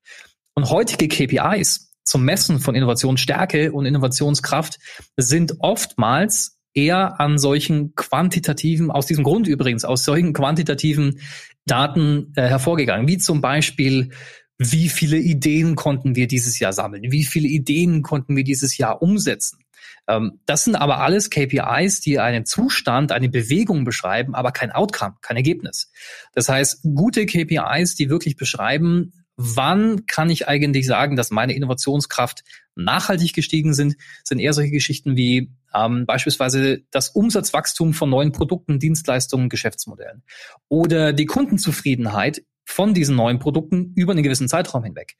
Und 0.56 0.70
heutige 0.70 1.08
KPIs 1.08 1.94
zum 2.04 2.26
Messen 2.26 2.60
von 2.60 2.76
Innovationsstärke 2.76 3.72
und 3.72 3.86
Innovationskraft 3.86 4.78
sind 5.16 5.56
oftmals 5.60 6.60
eher 6.74 7.22
an 7.22 7.40
solchen 7.40 7.96
quantitativen, 7.96 8.92
aus 8.92 9.06
diesem 9.06 9.24
Grund 9.24 9.48
übrigens, 9.48 9.86
aus 9.86 10.04
solchen 10.04 10.34
quantitativen 10.34 11.22
Daten 11.66 12.34
äh, 12.36 12.44
hervorgegangen, 12.44 13.08
wie 13.08 13.18
zum 13.18 13.40
Beispiel 13.40 14.12
wie 14.58 14.90
viele 14.90 15.18
Ideen 15.18 15.76
konnten 15.76 16.16
wir 16.16 16.28
dieses 16.28 16.60
Jahr 16.60 16.74
sammeln? 16.74 17.12
Wie 17.12 17.26
viele 17.26 17.48
Ideen 17.48 18.02
konnten 18.02 18.36
wir 18.36 18.44
dieses 18.44 18.78
Jahr 18.78 19.02
umsetzen? 19.02 19.60
Ähm, 20.08 20.40
das 20.46 20.64
sind 20.64 20.76
aber 20.76 21.00
alles 21.00 21.30
KPIs, 21.30 22.02
die 22.02 22.20
einen 22.20 22.46
Zustand, 22.46 23.12
eine 23.12 23.30
Bewegung 23.30 23.84
beschreiben, 23.84 24.36
aber 24.36 24.52
kein 24.52 24.72
Outcome, 24.72 25.16
kein 25.22 25.38
Ergebnis. 25.38 25.92
Das 26.34 26.50
heißt, 26.50 26.84
gute 26.96 27.26
KPIs, 27.26 27.96
die 27.96 28.10
wirklich 28.10 28.36
beschreiben, 28.38 29.12
wann 29.38 30.06
kann 30.06 30.30
ich 30.30 30.48
eigentlich 30.48 30.88
sagen, 30.88 31.16
dass 31.16 31.32
meine 31.32 31.54
Innovationskraft 31.54 32.44
nachhaltig 32.76 33.34
gestiegen 33.34 33.74
sind, 33.74 33.96
sind 34.24 34.40
eher 34.40 34.54
solche 34.54 34.72
Geschichten 34.72 35.18
wie 35.18 35.52
ähm, 35.74 36.06
beispielsweise 36.06 36.84
das 36.92 37.10
Umsatzwachstum 37.10 37.94
von 37.94 38.10
neuen 38.10 38.32
Produkten, 38.32 38.80
Dienstleistungen, 38.80 39.50
Geschäftsmodellen 39.50 40.24
oder 40.70 41.12
die 41.12 41.26
Kundenzufriedenheit 41.26 42.44
von 42.66 42.94
diesen 42.94 43.16
neuen 43.16 43.40
Produkten 43.40 43.94
über 43.96 44.12
einen 44.12 44.24
gewissen 44.24 44.48
Zeitraum 44.50 44.84
hinweg. 44.84 45.16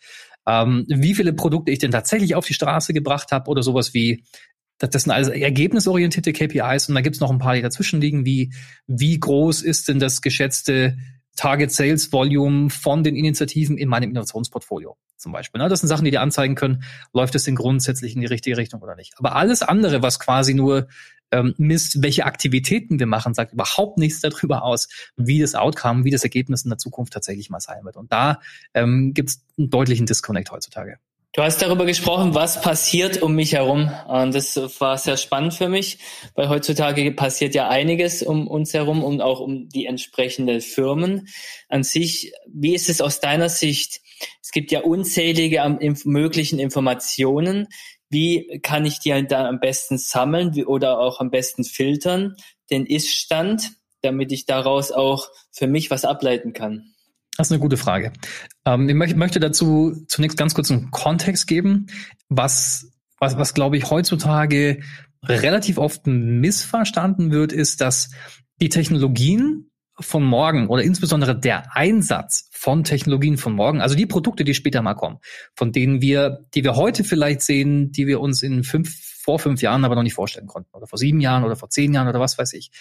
Ähm, 0.48 0.86
wie 0.88 1.16
viele 1.16 1.34
Produkte 1.34 1.72
ich 1.72 1.80
denn 1.80 1.92
tatsächlich 1.92 2.36
auf 2.36 2.46
die 2.46 2.54
Straße 2.54 2.94
gebracht 2.94 3.32
habe 3.32 3.50
oder 3.50 3.64
sowas 3.64 3.94
wie, 3.94 4.24
das 4.78 5.04
sind 5.04 5.12
also 5.12 5.32
ergebnisorientierte 5.32 6.34
KPIs 6.34 6.90
und 6.90 6.96
da 6.96 7.02
gibt's 7.02 7.20
noch 7.20 7.32
ein 7.32 7.40
paar, 7.40 7.56
die 7.56 7.62
dazwischen 7.62 8.02
liegen, 8.02 8.26
wie 8.26 8.54
wie 8.88 9.20
groß 9.20 9.62
ist 9.62 9.88
denn 9.88 10.00
das 10.00 10.22
geschätzte 10.22 10.98
Target 11.36 11.72
Sales 11.72 12.12
Volume 12.12 12.70
von 12.70 13.04
den 13.04 13.16
Initiativen 13.16 13.78
in 13.78 13.90
meinem 13.90 14.12
Innovationsportfolio 14.12 14.98
zum 15.18 15.32
Beispiel. 15.32 15.62
Ne? 15.62 15.70
Das 15.70 15.82
sind 15.82 15.90
Sachen, 15.90 16.06
die 16.06 16.12
dir 16.12 16.22
anzeigen 16.22 16.56
können, 16.56 16.84
läuft 17.14 17.36
es 17.36 17.44
denn 17.44 17.56
grundsätzlich 17.56 18.16
in 18.16 18.22
die 18.22 18.28
richtige 18.28 18.58
Richtung 18.58 18.82
oder 18.82 18.96
nicht. 18.96 19.14
Aber 19.18 19.36
alles 19.36 19.62
andere, 19.62 20.02
was 20.02 20.20
quasi 20.20 20.54
nur 20.54 20.88
ähm, 21.32 21.54
misst, 21.58 22.02
welche 22.02 22.26
Aktivitäten 22.26 23.00
wir 23.00 23.08
machen, 23.08 23.34
sagt 23.34 23.54
überhaupt 23.54 23.98
nichts 23.98 24.22
darüber 24.22 24.64
aus, 24.64 24.88
wie 25.16 25.40
das 25.40 25.56
Outcome, 25.56 26.04
wie 26.04 26.12
das 26.12 26.24
Ergebnis 26.24 26.64
in 26.64 26.70
der 26.70 26.78
Zukunft 26.78 27.14
tatsächlich 27.14 27.50
mal 27.50 27.60
sein 27.60 27.84
wird. 27.84 27.98
Und 27.98 28.12
da 28.12 28.40
ähm, 28.74 29.14
gibt 29.14 29.30
es 29.30 29.42
einen 29.58 29.70
deutlichen 29.70 30.06
Disconnect 30.06 30.52
heutzutage. 30.52 31.00
Du 31.36 31.44
hast 31.44 31.62
darüber 31.62 31.86
gesprochen, 31.86 32.34
was 32.34 32.62
passiert 32.62 33.22
um 33.22 33.36
mich 33.36 33.56
herum. 33.56 33.92
Und 34.08 34.34
das 34.34 34.56
war 34.80 34.98
sehr 34.98 35.18
spannend 35.18 35.54
für 35.54 35.68
mich, 35.68 36.00
weil 36.34 36.48
heutzutage 36.48 37.12
passiert 37.12 37.54
ja 37.56 37.68
einiges 37.68 38.24
um 38.24 38.48
uns 38.48 38.74
herum 38.74 39.04
und 39.04 39.20
auch 39.20 39.42
um 39.42 39.68
die 39.68 39.86
entsprechenden 39.86 40.62
Firmen 40.62 41.28
an 41.68 41.84
sich. 41.84 42.32
Wie 42.48 42.74
ist 42.74 42.88
es 42.88 43.02
aus 43.02 43.20
deiner 43.20 43.50
Sicht? 43.50 44.00
Es 44.42 44.52
gibt 44.52 44.72
ja 44.72 44.84
unzählige 44.84 45.62
möglichen 46.06 46.58
Informationen. 46.58 47.68
Wie 48.16 48.62
kann 48.64 48.86
ich 48.86 49.00
die 49.00 49.28
da 49.28 49.46
am 49.46 49.60
besten 49.60 49.98
sammeln 49.98 50.64
oder 50.64 51.00
auch 51.00 51.20
am 51.20 51.32
besten 51.32 51.66
filtern? 51.66 52.38
Den 52.72 52.86
Ist-Stand, 52.86 53.74
damit 54.02 54.32
ich 54.32 54.46
daraus 54.46 54.94
auch 54.94 55.28
für 55.52 55.68
mich 55.68 55.92
was 55.92 56.06
ableiten 56.06 56.54
kann. 56.54 56.94
Das 57.36 57.48
ist 57.48 57.52
eine 57.52 57.60
gute 57.60 57.76
Frage. 57.76 58.14
Ähm, 58.64 58.88
ich 58.88 59.16
möchte 59.18 59.42
dazu 59.42 60.02
zunächst 60.08 60.38
ganz 60.38 60.54
kurz 60.56 60.72
einen 60.72 60.92
Kontext 60.92 61.46
geben, 61.46 61.88
was, 62.30 62.90
was, 63.20 63.38
was 63.38 63.54
glaube 63.54 63.76
ich 63.76 63.90
heutzutage 63.90 64.80
relativ 65.22 65.78
oft 65.78 66.08
missverstanden 66.08 67.32
wird, 67.32 67.52
ist, 67.52 67.82
dass 67.82 68.12
die 68.62 68.70
Technologien 68.70 69.72
von 70.00 70.24
morgen 70.24 70.68
oder 70.68 70.84
insbesondere 70.84 71.40
der 71.40 71.76
Einsatz 71.76 72.50
von 72.52 72.84
Technologien 72.84 73.38
von 73.38 73.54
morgen, 73.54 73.82
also 73.82 73.96
die 73.96 74.06
Produkte, 74.06 74.44
die 74.44 74.54
später 74.54 74.82
mal 74.82 74.96
kommen, 74.96 75.20
von 75.56 75.72
denen 75.72 76.02
wir, 76.02 76.46
die 76.54 76.64
wir 76.64 76.76
heute 76.76 77.04
vielleicht 77.04 77.42
sehen, 77.42 77.92
die 77.92 78.08
wir 78.08 78.20
uns 78.20 78.44
in 78.44 78.64
fünf, 78.64 78.94
vor 79.26 79.40
fünf 79.40 79.62
Jahren 79.62 79.86
aber 79.86 79.96
noch 79.96 80.04
nicht 80.04 80.14
vorstellen 80.14 80.48
konnten 80.48 80.76
oder 80.76 80.88
vor 80.88 81.00
sieben 81.00 81.20
Jahren 81.20 81.44
oder 81.44 81.56
vor 81.56 81.70
zehn 81.70 81.94
Jahren 81.94 82.08
oder 82.08 82.20
was 82.20 82.38
weiß 82.38 82.54
ich. 82.54 82.72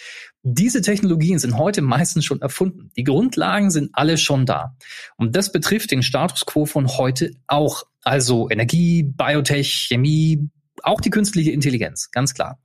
Diese 0.43 0.81
Technologien 0.81 1.39
sind 1.39 1.57
heute 1.57 1.81
meistens 1.81 2.25
schon 2.25 2.41
erfunden. 2.41 2.91
Die 2.97 3.03
Grundlagen 3.03 3.71
sind 3.71 3.91
alle 3.93 4.17
schon 4.17 4.45
da. 4.45 4.75
Und 5.15 5.35
das 5.35 5.51
betrifft 5.51 5.91
den 5.91 6.03
Status 6.03 6.45
quo 6.45 6.65
von 6.65 6.87
heute 6.97 7.31
auch. 7.47 7.83
Also 8.03 8.49
Energie, 8.51 9.01
Biotech, 9.01 9.87
Chemie, 9.87 10.49
auch 10.85 11.01
die 11.01 11.09
künstliche 11.09 11.51
Intelligenz, 11.51 12.11
ganz 12.11 12.33
klar. 12.33 12.59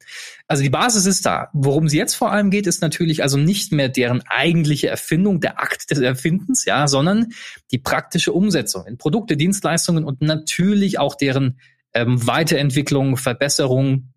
Also 0.47 0.63
die 0.63 0.71
Basis 0.71 1.07
ist 1.07 1.25
da. 1.25 1.49
Worum 1.53 1.87
es 1.87 1.95
jetzt 1.95 2.15
vor 2.15 2.33
allem 2.33 2.51
geht, 2.51 2.67
ist 2.67 2.83
natürlich 2.83 3.23
also 3.23 3.37
nicht 3.37 3.73
mehr 3.73 3.89
deren 3.89 4.23
eigentliche 4.29 4.89
Erfindung, 4.89 5.41
der 5.41 5.61
Akt 5.61 5.91
des 5.91 5.99
Erfindens, 5.99 6.65
ja, 6.65 6.87
sondern 6.89 7.29
die 7.71 7.79
praktische 7.79 8.33
Umsetzung 8.33 8.87
in 8.87 8.99
Produkte, 8.99 9.37
Dienstleistungen 9.37 10.05
und 10.05 10.21
natürlich 10.21 10.99
auch 10.99 11.15
deren 11.15 11.59
ähm, 11.95 12.27
Weiterentwicklung, 12.27 13.17
Verbesserung 13.17 14.13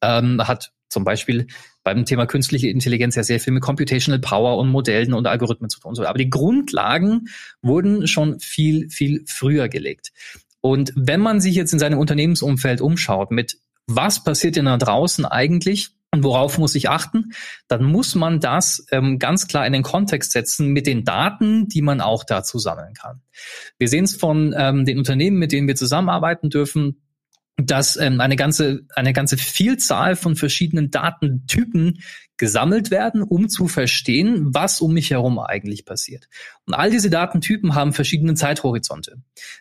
ähm, 0.00 0.40
hat 0.46 0.72
zum 0.88 1.04
Beispiel 1.04 1.48
beim 1.82 2.04
Thema 2.06 2.26
künstliche 2.26 2.68
Intelligenz 2.68 3.16
ja 3.16 3.22
sehr 3.22 3.40
viel 3.40 3.52
mit 3.52 3.62
Computational 3.62 4.20
Power 4.20 4.56
und 4.58 4.70
Modellen 4.70 5.12
und 5.12 5.26
Algorithmen 5.26 5.68
zu 5.68 5.80
tun. 5.80 5.98
Aber 5.98 6.18
die 6.18 6.30
Grundlagen 6.30 7.26
wurden 7.62 8.06
schon 8.06 8.40
viel, 8.40 8.88
viel 8.88 9.24
früher 9.26 9.68
gelegt. 9.68 10.12
Und 10.64 10.94
wenn 10.96 11.20
man 11.20 11.42
sich 11.42 11.54
jetzt 11.56 11.74
in 11.74 11.78
seinem 11.78 11.98
Unternehmensumfeld 11.98 12.80
umschaut 12.80 13.30
mit 13.30 13.58
was 13.86 14.24
passiert 14.24 14.56
denn 14.56 14.64
da 14.64 14.78
draußen 14.78 15.26
eigentlich 15.26 15.90
und 16.10 16.24
worauf 16.24 16.56
muss 16.56 16.74
ich 16.74 16.88
achten, 16.88 17.32
dann 17.68 17.84
muss 17.84 18.14
man 18.14 18.40
das 18.40 18.86
ähm, 18.90 19.18
ganz 19.18 19.46
klar 19.46 19.66
in 19.66 19.74
den 19.74 19.82
Kontext 19.82 20.32
setzen 20.32 20.68
mit 20.68 20.86
den 20.86 21.04
Daten, 21.04 21.68
die 21.68 21.82
man 21.82 22.00
auch 22.00 22.24
dazu 22.24 22.58
sammeln 22.58 22.94
kann. 22.94 23.20
Wir 23.76 23.88
sehen 23.88 24.04
es 24.04 24.16
von 24.16 24.54
ähm, 24.56 24.86
den 24.86 24.96
Unternehmen, 24.96 25.36
mit 25.36 25.52
denen 25.52 25.68
wir 25.68 25.76
zusammenarbeiten 25.76 26.48
dürfen, 26.48 27.03
dass 27.56 27.96
ähm, 27.96 28.20
eine 28.20 28.36
ganze 28.36 28.86
eine 28.94 29.12
ganze 29.12 29.36
Vielzahl 29.36 30.16
von 30.16 30.34
verschiedenen 30.34 30.90
Datentypen 30.90 32.00
gesammelt 32.36 32.90
werden, 32.90 33.22
um 33.22 33.48
zu 33.48 33.68
verstehen, 33.68 34.52
was 34.52 34.80
um 34.80 34.92
mich 34.92 35.10
herum 35.10 35.38
eigentlich 35.38 35.84
passiert. 35.84 36.28
Und 36.66 36.74
all 36.74 36.90
diese 36.90 37.10
Datentypen 37.10 37.76
haben 37.76 37.92
verschiedene 37.92 38.34
Zeithorizonte. 38.34 39.18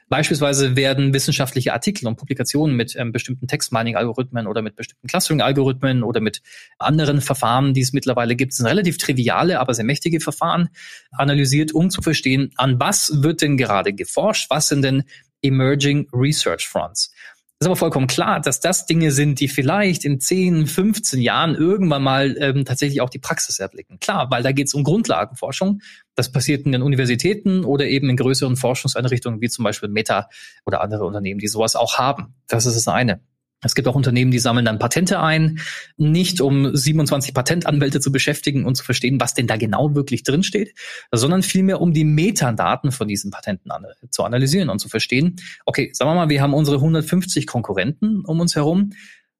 Beispielsweise 0.09 0.75
werden 0.75 1.13
wissenschaftliche 1.13 1.71
Artikel 1.73 2.07
und 2.07 2.15
Publikationen 2.15 2.75
mit 2.75 2.95
ähm, 2.95 3.11
bestimmten 3.11 3.47
Textmining-Algorithmen 3.47 4.47
oder 4.47 4.63
mit 4.63 4.75
bestimmten 4.75 5.07
Clustering-Algorithmen 5.07 6.01
oder 6.01 6.19
mit 6.19 6.41
anderen 6.79 7.21
Verfahren, 7.21 7.75
die 7.75 7.81
es 7.81 7.93
mittlerweile 7.93 8.35
gibt, 8.35 8.53
sind 8.53 8.65
relativ 8.65 8.97
triviale, 8.97 9.59
aber 9.59 9.75
sehr 9.75 9.85
mächtige 9.85 10.19
Verfahren 10.19 10.69
analysiert, 11.11 11.73
um 11.73 11.91
zu 11.91 12.01
verstehen, 12.01 12.53
an 12.55 12.79
was 12.79 13.21
wird 13.21 13.43
denn 13.43 13.55
gerade 13.55 13.93
geforscht, 13.93 14.49
was 14.49 14.69
sind 14.69 14.81
denn 14.81 15.03
Emerging 15.43 16.07
Research 16.11 16.67
Fronts 16.67 17.12
ist 17.59 17.67
aber 17.67 17.75
vollkommen 17.75 18.07
klar, 18.07 18.41
dass 18.41 18.59
das 18.59 18.85
Dinge 18.85 19.11
sind, 19.11 19.39
die 19.39 19.47
vielleicht 19.47 20.03
in 20.03 20.19
10, 20.19 20.67
15 20.67 21.21
Jahren 21.21 21.55
irgendwann 21.55 22.03
mal 22.03 22.35
ähm, 22.39 22.65
tatsächlich 22.65 22.99
auch 22.99 23.09
die 23.09 23.19
Praxis 23.19 23.59
erblicken. 23.59 23.99
Klar, 23.99 24.29
weil 24.31 24.43
da 24.43 24.51
geht 24.51 24.67
es 24.67 24.73
um 24.73 24.83
Grundlagenforschung. 24.83 25.81
Das 26.15 26.31
passiert 26.31 26.65
in 26.65 26.73
den 26.73 26.81
Universitäten 26.81 27.63
oder 27.63 27.85
eben 27.85 28.09
in 28.09 28.17
größeren 28.17 28.57
Forschungseinrichtungen 28.57 29.39
wie 29.39 29.49
zum 29.49 29.63
Beispiel 29.63 29.89
Meta 29.89 30.29
oder 30.65 30.81
andere 30.81 31.05
Unternehmen, 31.05 31.39
die 31.39 31.47
sowas 31.47 31.75
auch 31.75 31.97
haben. 31.97 32.35
Das 32.47 32.65
ist 32.65 32.75
das 32.75 32.87
eine. 32.87 33.21
Es 33.63 33.75
gibt 33.75 33.87
auch 33.87 33.95
Unternehmen, 33.95 34.31
die 34.31 34.39
sammeln 34.39 34.65
dann 34.65 34.79
Patente 34.79 35.19
ein, 35.19 35.59
nicht 35.97 36.41
um 36.41 36.75
27 36.75 37.33
Patentanwälte 37.33 37.99
zu 37.99 38.11
beschäftigen 38.11 38.65
und 38.65 38.75
zu 38.75 38.83
verstehen, 38.83 39.19
was 39.19 39.33
denn 39.33 39.47
da 39.47 39.57
genau 39.57 39.95
wirklich 39.95 40.23
drinsteht, 40.23 40.73
sondern 41.11 41.43
vielmehr 41.43 41.81
um 41.81 41.93
die 41.93 42.05
Metadaten 42.05 42.91
von 42.91 43.07
diesen 43.07 43.31
Patenten 43.31 43.71
an, 43.71 43.85
zu 44.09 44.23
analysieren 44.23 44.69
und 44.69 44.79
zu 44.79 44.89
verstehen, 44.89 45.37
okay, 45.65 45.91
sagen 45.93 46.11
wir 46.11 46.15
mal, 46.15 46.29
wir 46.29 46.41
haben 46.41 46.53
unsere 46.53 46.77
150 46.77 47.47
Konkurrenten 47.47 48.23
um 48.25 48.39
uns 48.39 48.55
herum. 48.55 48.91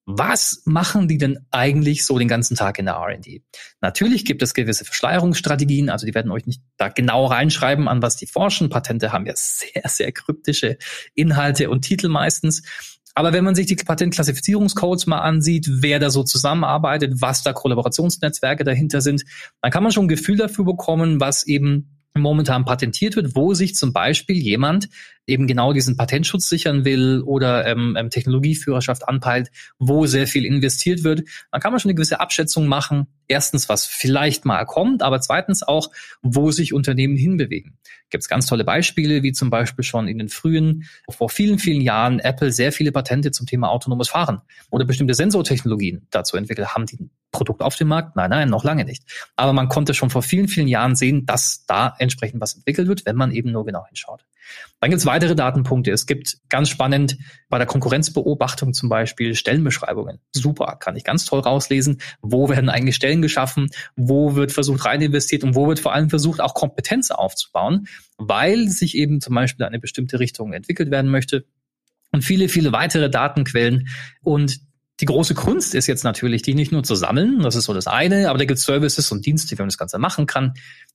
Was 0.06 0.63
machen 0.65 1.08
die 1.08 1.18
denn 1.18 1.46
eigentlich 1.50 2.06
so 2.06 2.20
den 2.20 2.27
ganzen 2.27 2.58
Tag 2.58 2.77
in 2.77 2.86
der 2.86 2.96
R&D? 2.96 3.42
Natürlich 3.80 4.25
gibt 4.25 4.42
es 4.42 4.53
gewisse 4.53 4.84
Verschleierungsstrategien, 4.84 5.89
also 5.89 6.06
die 6.06 6.13
werden 6.13 6.30
euch 6.30 6.46
nicht 6.46 6.62
da 6.75 6.89
genau 6.89 7.25
reinschreiben, 7.25 7.88
an 7.88 8.01
was 8.01 8.18
die 8.18 8.27
forschen. 8.27 8.70
Patente 8.70 9.13
haben 9.13 9.25
ja 9.25 9.34
sehr, 9.38 9.84
sehr 9.86 10.12
kryptische 10.12 10.77
Inhalte 11.15 11.70
und 11.70 11.84
Titel 11.84 12.10
meistens. 12.10 12.63
Aber 13.15 13.34
wenn 13.34 13.43
man 13.43 13.55
sich 13.55 13.67
die 13.67 13.75
Patentklassifizierungscodes 13.75 15.05
mal 15.05 15.20
ansieht, 15.20 15.67
wer 15.70 16.00
da 16.00 16.10
so 16.10 16.24
zusammenarbeitet, 16.24 17.22
was 17.22 17.43
da 17.43 17.53
Kollaborationsnetzwerke 17.53 18.63
dahinter 18.63 19.01
sind, 19.01 19.24
dann 19.62 19.72
kann 19.72 19.84
man 19.84 19.91
schon 19.91 20.05
ein 20.05 20.10
Gefühl 20.10 20.38
dafür 20.38 20.65
bekommen, 20.65 21.20
was 21.20 21.46
eben 21.46 21.93
momentan 22.15 22.65
patentiert 22.65 23.15
wird, 23.15 23.36
wo 23.36 23.53
sich 23.53 23.75
zum 23.75 23.91
Beispiel 23.91 24.38
jemand 24.38 24.89
eben 25.25 25.48
genau 25.48 25.74
diesen 25.74 25.98
Patentschutz 25.98 26.48
sichern 26.50 26.86
will 26.86 27.24
oder 27.25 27.65
ähm, 27.65 27.96
ähm, 27.98 28.10
Technologieführerschaft 28.10 29.08
anpeilt, 29.08 29.50
wo 29.79 30.05
sehr 30.05 30.27
viel 30.27 30.46
investiert 30.46 31.03
wird, 31.03 31.24
dann 31.51 31.62
kann 31.62 31.72
man 31.72 31.79
schon 31.79 31.89
eine 31.89 31.96
gewisse 31.96 32.20
Abschätzung 32.20 32.67
machen. 32.67 33.08
Erstens, 33.27 33.70
was 33.70 33.86
vielleicht 33.86 34.46
mal 34.46 34.65
kommt, 34.65 35.01
aber 35.01 35.22
zweitens 35.22 35.63
auch, 35.63 35.89
wo 36.22 36.51
sich 36.51 36.74
Unternehmen 36.74 37.15
hinbewegen. 37.15 37.77
Gibt 38.10 38.24
es 38.24 38.30
ganz 38.30 38.46
tolle 38.46 38.63
Beispiele, 38.63 39.24
wie 39.24 39.32
zum 39.32 39.50
Beispiel 39.50 39.84
schon 39.84 40.08
in 40.08 40.18
den 40.20 40.30
frühen, 40.30 40.86
vor 41.10 41.30
vielen, 41.30 41.58
vielen 41.58 41.82
Jahren 41.82 42.20
Apple 42.20 42.51
sehr 42.51 42.72
viele 42.72 42.92
Patente 42.92 43.32
zum 43.32 43.48
Thema 43.48 43.70
autonomes 43.70 44.10
Fahren 44.10 44.42
oder 44.70 44.86
bestimmte 44.86 45.13
Sensortechnologien 45.13 46.08
dazu 46.12 46.38
entwickelt 46.38 46.75
haben, 46.75 46.86
die 46.86 47.10
Produkt 47.32 47.62
auf 47.62 47.75
dem 47.75 47.88
Markt? 47.88 48.15
Nein, 48.15 48.30
nein, 48.30 48.50
noch 48.50 48.63
lange 48.63 48.86
nicht. 48.86 49.03
Aber 49.36 49.53
man 49.53 49.68
konnte 49.68 49.94
schon 49.94 50.10
vor 50.10 50.22
vielen, 50.22 50.48
vielen 50.48 50.68
Jahren 50.68 50.96
sehen, 50.96 51.25
dass 51.25 51.65
da 51.65 51.96
entsprechend 51.98 52.39
was 52.39 52.53
entwickelt 52.53 52.88
wird, 52.88 53.06
wenn 53.06 53.15
man 53.15 53.32
eben 53.32 53.51
nur 53.51 53.65
genau 53.65 53.86
hinschaut. 53.88 54.25
Dann 54.79 54.89
gibt 54.89 55.00
es 55.00 55.05
weitere 55.05 55.35
Datenpunkte. 55.35 55.91
Es 55.91 56.05
gibt 56.05 56.38
ganz 56.50 56.69
spannend 56.69 57.17
bei 57.50 57.57
der 57.57 57.67
Konkurrenzbeobachtung 57.67 58.73
zum 58.73 58.89
Beispiel 58.89 59.35
Stellenbeschreibungen. 59.35 60.19
Super, 60.31 60.77
kann 60.79 60.95
ich 60.95 61.03
ganz 61.03 61.25
toll 61.25 61.39
rauslesen. 61.39 62.01
Wo 62.21 62.50
werden 62.50 62.69
eigentlich 62.69 62.95
Stellen 62.95 63.21
geschaffen? 63.21 63.69
Wo 63.95 64.35
wird 64.35 64.51
versucht 64.51 64.85
rein 64.85 65.01
investiert 65.01 65.43
und 65.43 65.55
wo 65.55 65.67
wird 65.67 65.79
vor 65.79 65.93
allem 65.93 66.09
versucht, 66.09 66.41
auch 66.41 66.53
Kompetenz 66.53 67.12
aufzubauen, 67.12 67.88
weil 68.17 68.67
sich 68.69 68.95
eben 68.95 69.21
zum 69.21 69.35
Beispiel 69.35 69.65
eine 69.65 69.79
bestimmte 69.79 70.19
Richtung 70.19 70.53
entwickelt 70.53 70.91
werden 70.91 71.09
möchte 71.09 71.45
und 72.12 72.23
viele, 72.23 72.47
viele 72.47 72.71
weitere 72.71 73.09
Datenquellen. 73.09 73.88
Und 74.21 74.59
die 75.00 75.05
große 75.05 75.33
Kunst 75.33 75.73
ist 75.73 75.88
jetzt 75.88 76.03
natürlich, 76.03 76.43
die 76.43 76.53
nicht 76.53 76.71
nur 76.71 76.83
zu 76.83 76.95
sammeln, 76.95 77.39
das 77.39 77.55
ist 77.55 77.65
so 77.65 77.73
das 77.73 77.88
eine, 77.88 78.29
aber 78.29 78.38
da 78.38 78.45
gibt 78.45 78.59
es 78.59 78.65
Services 78.65 79.12
und 79.12 79.25
Dienste, 79.25 79.57
wie 79.57 79.62
man 79.62 79.69
das 79.69 79.77
Ganze 79.77 79.97
machen 79.97 80.27
kann, 80.27 80.53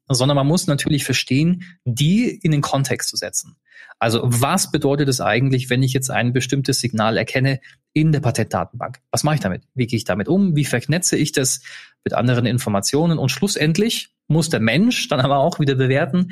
sondern 0.08 0.36
man 0.36 0.46
muss 0.46 0.66
natürlich 0.66 1.04
verstehen, 1.04 1.64
die 1.84 2.28
in 2.30 2.52
den 2.52 2.60
Kontext 2.60 3.08
zu 3.08 3.16
setzen. 3.16 3.56
Also 3.98 4.20
was 4.24 4.70
bedeutet 4.70 5.08
es 5.08 5.20
eigentlich, 5.20 5.70
wenn 5.70 5.82
ich 5.82 5.92
jetzt 5.92 6.10
ein 6.10 6.32
bestimmtes 6.32 6.80
Signal 6.80 7.16
erkenne 7.16 7.60
in 7.92 8.12
der 8.12 8.20
Patentdatenbank? 8.20 9.00
Was 9.10 9.24
mache 9.24 9.36
ich 9.36 9.40
damit? 9.40 9.64
Wie 9.74 9.86
gehe 9.86 9.96
ich 9.96 10.04
damit 10.04 10.28
um? 10.28 10.54
Wie 10.54 10.64
verknetze 10.64 11.16
ich 11.16 11.32
das 11.32 11.60
mit 12.04 12.14
anderen 12.14 12.46
Informationen? 12.46 13.18
Und 13.18 13.30
schlussendlich 13.30 14.10
muss 14.28 14.50
der 14.50 14.60
Mensch 14.60 15.08
dann 15.08 15.20
aber 15.20 15.38
auch 15.38 15.58
wieder 15.58 15.74
bewerten, 15.74 16.30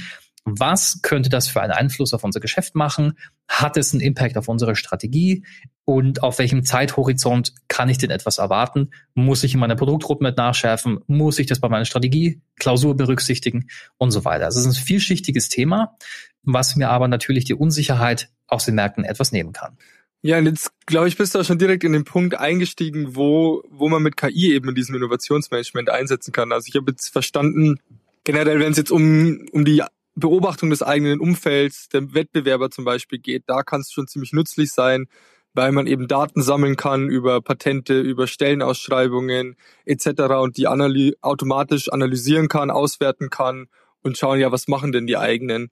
was 0.49 1.03
könnte 1.03 1.29
das 1.29 1.49
für 1.49 1.61
einen 1.61 1.73
Einfluss 1.73 2.15
auf 2.15 2.23
unser 2.23 2.39
Geschäft 2.39 2.77
machen? 2.77 3.19
Hat 3.49 3.77
es 3.77 3.93
einen 3.93 4.01
Impact 4.01 4.39
auf 4.39 4.47
unsere 4.47 4.77
Strategie? 4.77 5.45
Und 5.85 6.23
auf 6.23 6.39
welchem 6.39 6.65
Zeithorizont 6.65 7.53
kann 7.67 7.89
ich 7.89 7.99
denn 7.99 8.11
etwas 8.11 8.39
erwarten? 8.39 8.93
Muss 9.15 9.43
ich 9.43 9.55
in 9.55 9.61
meiner 9.61 9.75
Produktgruppe 9.75 10.23
mit 10.23 10.37
nachschärfen? 10.37 11.01
Muss 11.09 11.41
ich 11.41 11.49
das 11.49 11.59
bei 11.59 11.69
meiner 11.69 11.85
Strategieklausur 11.85 12.97
berücksichtigen? 12.97 13.69
Und 13.99 14.13
so 14.13 14.25
weiter. 14.25 14.45
Also 14.45 14.61
es 14.61 14.67
ist 14.67 14.77
ein 14.79 14.85
vielschichtiges 14.85 15.49
Thema, 15.49 15.97
was 16.45 16.77
mir 16.77 16.91
aber 16.91 17.09
natürlich 17.09 17.45
die 17.45 17.55
Unsicherheit 17.55 18.31
aus 18.47 18.67
den 18.67 18.77
Märkten 18.77 19.05
etwas 19.05 19.33
nehmen 19.33 19.53
kann. 19.53 19.77
Ja, 20.23 20.39
und 20.39 20.47
jetzt 20.47 20.71
glaube 20.87 21.09
ich, 21.09 21.17
bist 21.17 21.35
du 21.35 21.41
auch 21.41 21.45
schon 21.45 21.59
direkt 21.59 21.83
in 21.83 21.93
den 21.93 22.05
Punkt 22.05 22.37
eingestiegen, 22.37 23.17
wo, 23.17 23.65
wo 23.69 23.89
man 23.89 24.03
mit 24.03 24.17
KI 24.17 24.55
eben 24.55 24.69
in 24.69 24.75
diesem 24.77 24.95
Innovationsmanagement 24.95 25.91
einsetzen 25.91 26.31
kann. 26.31 26.53
Also 26.53 26.69
ich 26.69 26.77
habe 26.77 26.93
jetzt 26.93 27.09
verstanden, 27.09 27.81
generell, 28.23 28.61
wenn 28.61 28.73
es 28.73 28.79
jetzt 28.79 28.91
um, 28.93 29.47
um 29.53 29.65
die 29.65 29.83
Beobachtung 30.17 30.71
des 30.71 30.83
eigenen 30.83 31.21
Umfelds, 31.21 31.89
der 31.89 32.15
Wettbewerber 32.15 32.71
zum 32.71 32.85
Beispiel 32.85 33.19
geht, 33.19 33.45
da 33.47 33.63
kann 33.63 33.83
es 33.83 33.93
schon 33.93 34.09
ziemlich 34.09 34.33
nützlich 34.33 34.73
sein, 34.73 35.07
weil 35.53 35.73
man 35.73 35.87
eben 35.87 36.09
Daten 36.09 36.43
sammeln 36.43 36.77
kann 36.77 37.09
über 37.09 37.41
Patente, 37.43 38.01
über 38.01 38.27
Stellenausschreibungen 38.27 39.57
etc. 39.85 40.23
und 40.41 40.57
die 40.57 40.67
analy 40.67 41.17
automatisch 41.21 41.93
analysieren 41.93 42.49
kann, 42.49 42.71
auswerten 42.71 43.31
kann 43.31 43.67
und 44.03 44.17
schauen, 44.17 44.41
ja, 44.41 44.51
was 44.53 44.69
machen 44.69 44.93
denn 44.93 45.07
die 45.07 45.19
eigenen. 45.19 45.71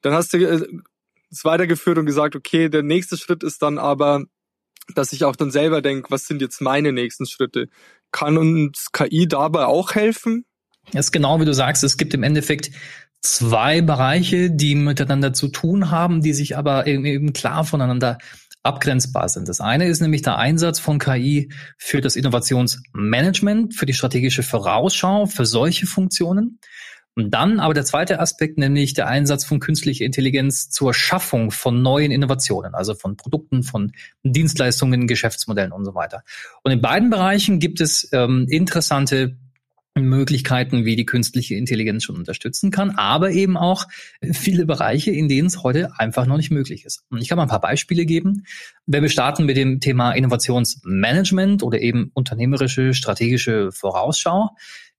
Dann 0.00 0.14
hast 0.14 0.32
du 0.32 0.38
äh, 0.38 0.66
es 1.30 1.44
weitergeführt 1.44 1.98
und 1.98 2.06
gesagt, 2.06 2.36
okay, 2.36 2.70
der 2.70 2.82
nächste 2.82 3.18
Schritt 3.18 3.42
ist 3.42 3.60
dann 3.60 3.76
aber, 3.76 4.24
dass 4.94 5.12
ich 5.12 5.24
auch 5.24 5.36
dann 5.36 5.50
selber 5.50 5.82
denke, 5.82 6.10
was 6.10 6.26
sind 6.26 6.40
jetzt 6.40 6.62
meine 6.62 6.92
nächsten 6.92 7.26
Schritte? 7.26 7.68
Kann 8.12 8.38
uns 8.38 8.92
KI 8.92 9.28
dabei 9.28 9.66
auch 9.66 9.94
helfen? 9.94 10.46
Das 10.92 11.06
ist 11.06 11.12
genau 11.12 11.38
wie 11.40 11.44
du 11.44 11.52
sagst, 11.52 11.84
es 11.84 11.98
gibt 11.98 12.14
im 12.14 12.22
Endeffekt 12.22 12.70
zwei 13.34 13.80
Bereiche, 13.80 14.50
die 14.50 14.74
miteinander 14.74 15.32
zu 15.32 15.48
tun 15.48 15.90
haben, 15.90 16.22
die 16.22 16.32
sich 16.32 16.56
aber 16.56 16.86
eben 16.86 17.32
klar 17.32 17.64
voneinander 17.64 18.18
abgrenzbar 18.62 19.28
sind. 19.28 19.48
Das 19.48 19.60
eine 19.60 19.86
ist 19.86 20.00
nämlich 20.00 20.22
der 20.22 20.36
Einsatz 20.38 20.78
von 20.78 20.98
KI 20.98 21.50
für 21.76 22.00
das 22.00 22.16
Innovationsmanagement, 22.16 23.74
für 23.74 23.86
die 23.86 23.94
strategische 23.94 24.42
Vorausschau, 24.42 25.26
für 25.26 25.46
solche 25.46 25.86
Funktionen. 25.86 26.58
Und 27.14 27.32
dann 27.32 27.58
aber 27.58 27.74
der 27.74 27.84
zweite 27.84 28.20
Aspekt, 28.20 28.58
nämlich 28.58 28.94
der 28.94 29.08
Einsatz 29.08 29.44
von 29.44 29.58
künstlicher 29.58 30.04
Intelligenz 30.04 30.70
zur 30.70 30.94
Schaffung 30.94 31.50
von 31.50 31.82
neuen 31.82 32.12
Innovationen, 32.12 32.74
also 32.74 32.94
von 32.94 33.16
Produkten, 33.16 33.64
von 33.64 33.92
Dienstleistungen, 34.22 35.08
Geschäftsmodellen 35.08 35.72
und 35.72 35.84
so 35.84 35.96
weiter. 35.96 36.22
Und 36.62 36.70
in 36.70 36.80
beiden 36.80 37.10
Bereichen 37.10 37.58
gibt 37.58 37.80
es 37.80 38.08
ähm, 38.12 38.46
interessante 38.48 39.36
Möglichkeiten, 40.04 40.84
wie 40.84 40.96
die 40.96 41.06
künstliche 41.06 41.54
Intelligenz 41.54 42.04
schon 42.04 42.16
unterstützen 42.16 42.70
kann, 42.70 42.90
aber 42.90 43.30
eben 43.30 43.56
auch 43.56 43.86
viele 44.32 44.66
Bereiche, 44.66 45.10
in 45.10 45.28
denen 45.28 45.48
es 45.48 45.62
heute 45.62 45.90
einfach 45.98 46.26
noch 46.26 46.36
nicht 46.36 46.50
möglich 46.50 46.84
ist. 46.84 47.04
Und 47.10 47.22
ich 47.22 47.28
kann 47.28 47.36
mal 47.36 47.44
ein 47.44 47.48
paar 47.48 47.60
Beispiele 47.60 48.06
geben. 48.06 48.44
Wenn 48.86 49.02
wir 49.02 49.10
starten 49.10 49.44
mit 49.44 49.56
dem 49.56 49.80
Thema 49.80 50.12
Innovationsmanagement 50.12 51.62
oder 51.62 51.80
eben 51.80 52.10
unternehmerische 52.14 52.94
strategische 52.94 53.72
Vorausschau, 53.72 54.50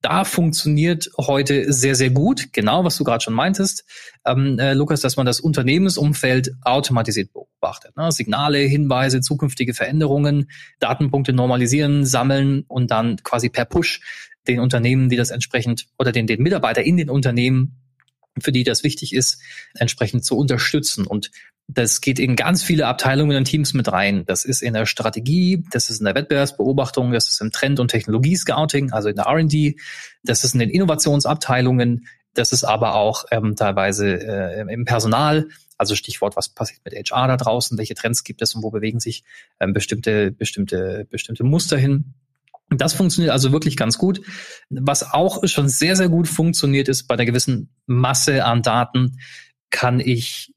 da 0.01 0.23
funktioniert 0.23 1.09
heute 1.17 1.73
sehr, 1.73 1.95
sehr 1.95 2.09
gut, 2.09 2.53
genau 2.53 2.85
was 2.85 2.97
du 2.97 3.03
gerade 3.03 3.23
schon 3.23 3.33
meintest, 3.33 3.85
ähm, 4.25 4.57
äh, 4.57 4.73
Lukas, 4.73 5.01
dass 5.01 5.17
man 5.17 5.25
das 5.25 5.39
Unternehmensumfeld 5.39 6.51
automatisiert 6.61 7.33
beobachtet. 7.33 7.97
Ne? 7.97 8.11
Signale, 8.11 8.59
Hinweise, 8.59 9.21
zukünftige 9.21 9.73
Veränderungen, 9.73 10.49
Datenpunkte 10.79 11.33
normalisieren, 11.33 12.05
sammeln 12.05 12.63
und 12.67 12.91
dann 12.91 13.17
quasi 13.23 13.49
per 13.49 13.65
Push 13.65 14.01
den 14.47 14.59
Unternehmen, 14.59 15.09
die 15.09 15.17
das 15.17 15.31
entsprechend 15.31 15.87
oder 15.97 16.11
den, 16.11 16.27
den 16.27 16.41
Mitarbeiter 16.41 16.81
in 16.83 16.97
den 16.97 17.09
Unternehmen, 17.09 17.75
für 18.39 18.51
die 18.51 18.63
das 18.63 18.83
wichtig 18.83 19.13
ist, 19.13 19.41
entsprechend 19.75 20.25
zu 20.25 20.37
unterstützen. 20.37 21.05
Und 21.05 21.31
das 21.67 22.01
geht 22.01 22.19
in 22.19 22.35
ganz 22.35 22.63
viele 22.63 22.87
Abteilungen 22.87 23.37
und 23.37 23.45
Teams 23.45 23.73
mit 23.73 23.91
rein. 23.91 24.25
Das 24.25 24.43
ist 24.43 24.61
in 24.61 24.73
der 24.73 24.87
Strategie, 24.87 25.63
das 25.71 25.89
ist 25.89 25.99
in 25.99 26.05
der 26.05 26.15
Wettbewerbsbeobachtung, 26.15 27.11
das 27.11 27.29
ist 27.29 27.41
im 27.41 27.51
Trend- 27.51 27.79
und 27.79 27.89
Technologie-Scouting, 27.89 28.91
also 28.91 29.09
in 29.09 29.15
der 29.15 29.25
R&D, 29.25 29.77
das 30.23 30.43
ist 30.43 30.53
in 30.53 30.59
den 30.59 30.69
Innovationsabteilungen, 30.71 32.07
das 32.33 32.53
ist 32.53 32.63
aber 32.63 32.95
auch 32.95 33.25
ähm, 33.31 33.55
teilweise 33.55 34.19
äh, 34.19 34.73
im 34.73 34.85
Personal, 34.85 35.47
also 35.77 35.95
Stichwort, 35.95 36.35
was 36.35 36.49
passiert 36.49 36.81
mit 36.85 36.93
HR 36.93 37.27
da 37.27 37.37
draußen, 37.37 37.77
welche 37.77 37.95
Trends 37.95 38.23
gibt 38.23 38.41
es 38.41 38.55
und 38.55 38.63
wo 38.63 38.71
bewegen 38.71 38.99
sich 38.99 39.23
ähm, 39.59 39.73
bestimmte, 39.73 40.31
bestimmte, 40.31 41.05
bestimmte 41.09 41.43
Muster 41.43 41.77
hin. 41.77 42.13
Das 42.69 42.93
funktioniert 42.93 43.31
also 43.31 43.51
wirklich 43.51 43.77
ganz 43.77 43.97
gut. 43.97 44.21
Was 44.69 45.13
auch 45.13 45.45
schon 45.47 45.69
sehr, 45.69 45.95
sehr 45.95 46.09
gut 46.09 46.27
funktioniert, 46.27 46.87
ist 46.87 47.07
bei 47.07 47.15
einer 47.15 47.25
gewissen 47.25 47.69
Masse 47.87 48.45
an 48.45 48.61
Daten 48.61 49.17
kann 49.71 49.99
ich 49.99 50.53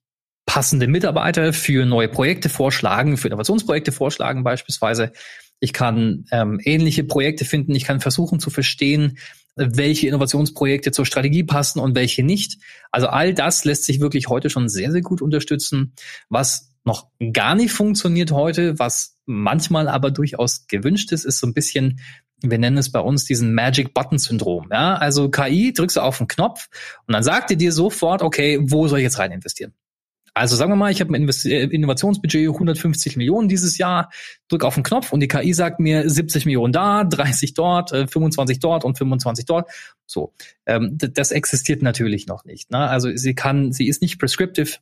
passende 0.47 0.87
Mitarbeiter 0.87 1.53
für 1.53 1.87
neue 1.87 2.09
Projekte 2.09 2.49
vorschlagen, 2.49 3.17
für 3.17 3.29
Innovationsprojekte 3.29 3.93
vorschlagen 3.93 4.45
beispielsweise. 4.45 5.13
Ich 5.61 5.73
kann 5.73 6.25
ähm, 6.33 6.61
ähnliche 6.63 7.05
Projekte 7.05 7.45
finden. 7.45 7.75
Ich 7.75 7.85
kann 7.85 8.01
versuchen 8.01 8.41
zu 8.41 8.51
verstehen, 8.51 9.19
welche 9.55 10.09
Innovationsprojekte 10.09 10.93
zur 10.93 11.07
Strategie 11.07 11.45
passen 11.45 11.79
und 11.79 11.95
welche 11.95 12.23
nicht. 12.25 12.59
Also 12.91 13.07
all 13.07 13.33
das 13.33 13.65
lässt 13.65 13.85
sich 13.85 14.01
wirklich 14.01 14.29
heute 14.29 14.51
schon 14.51 14.69
sehr, 14.69 14.91
sehr 14.91 15.03
gut 15.03 15.23
unterstützen. 15.23 15.93
Was 16.29 16.72
noch 16.85 17.09
gar 17.33 17.55
nicht 17.55 17.73
funktioniert 17.73 18.33
heute, 18.33 18.79
was 18.79 19.17
manchmal 19.27 19.89
aber 19.89 20.11
durchaus 20.11 20.67
gewünscht 20.67 21.13
ist, 21.13 21.25
ist 21.25 21.39
so 21.39 21.47
ein 21.47 21.55
bisschen, 21.55 22.01
wir 22.43 22.59
nennen 22.59 22.79
es 22.79 22.91
bei 22.91 23.01
uns 23.01 23.25
diesen 23.25 23.55
Magic 23.55 23.95
Button 23.95 24.19
Syndrom. 24.19 24.69
Ja, 24.71 24.97
also 24.97 25.31
KI 25.31 25.73
drückst 25.73 25.97
du 25.97 26.01
auf 26.01 26.19
den 26.19 26.29
Knopf 26.29 26.69
und 27.07 27.15
dann 27.15 27.23
sagt 27.23 27.51
er 27.51 27.57
dir 27.57 27.73
sofort, 27.73 28.23
okay, 28.23 28.59
wo 28.63 28.89
soll 28.89 28.99
ich 28.99 29.05
jetzt 29.05 29.19
rein 29.19 29.33
investieren? 29.33 29.75
Also 30.35 30.57
sagen 30.57 30.73
wir 30.73 30.77
mal, 30.77 30.91
ich 30.91 31.01
habe 31.03 31.15
ein 31.15 31.29
äh, 31.29 31.65
Innovationsbudget 31.65 32.49
150 32.49 33.17
Millionen 33.19 33.49
dieses 33.49 33.77
Jahr, 33.77 34.11
drück 34.49 34.65
auf 34.65 34.75
den 34.75 34.83
Knopf 34.83 35.13
und 35.13 35.21
die 35.21 35.29
KI 35.29 35.53
sagt 35.53 35.79
mir 35.79 36.09
70 36.09 36.47
Millionen 36.47 36.73
da, 36.73 37.05
30 37.05 37.53
dort, 37.53 37.91
25 37.91 38.57
äh, 38.57 38.61
dort 38.61 38.85
und 38.85 38.97
25 38.97 39.45
dort. 39.45 39.71
So, 40.07 40.33
ähm, 40.65 40.97
das 40.97 41.33
existiert 41.33 41.83
natürlich 41.83 42.27
noch 42.27 42.47
nicht. 42.47 42.71
Ne? 42.71 42.79
Also 42.79 43.15
sie 43.15 43.35
kann, 43.35 43.73
sie 43.73 43.89
ist 43.89 44.01
nicht 44.01 44.19
prescriptive, 44.19 44.79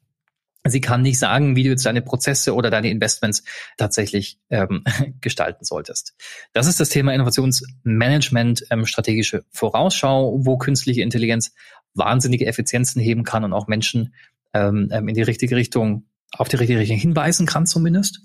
Sie 0.68 0.80
kann 0.82 1.00
nicht 1.00 1.18
sagen, 1.18 1.56
wie 1.56 1.62
du 1.62 1.70
jetzt 1.70 1.86
deine 1.86 2.02
Prozesse 2.02 2.54
oder 2.54 2.70
deine 2.70 2.90
Investments 2.90 3.44
tatsächlich 3.78 4.38
ähm, 4.50 4.84
gestalten 5.20 5.64
solltest. 5.64 6.14
Das 6.52 6.66
ist 6.66 6.80
das 6.80 6.90
Thema 6.90 7.14
Innovationsmanagement, 7.14 8.64
ähm, 8.70 8.84
strategische 8.84 9.44
Vorausschau, 9.52 10.44
wo 10.44 10.58
künstliche 10.58 11.00
Intelligenz 11.00 11.52
wahnsinnige 11.94 12.46
Effizienzen 12.46 13.00
heben 13.00 13.24
kann 13.24 13.44
und 13.44 13.52
auch 13.52 13.68
Menschen 13.68 14.14
ähm, 14.52 14.88
ähm, 14.92 15.08
in 15.08 15.14
die 15.14 15.22
richtige 15.22 15.56
Richtung, 15.56 16.06
auf 16.32 16.48
die 16.48 16.56
richtige 16.56 16.78
Richtung 16.78 16.98
hinweisen 16.98 17.46
kann 17.46 17.66
zumindest. 17.66 18.20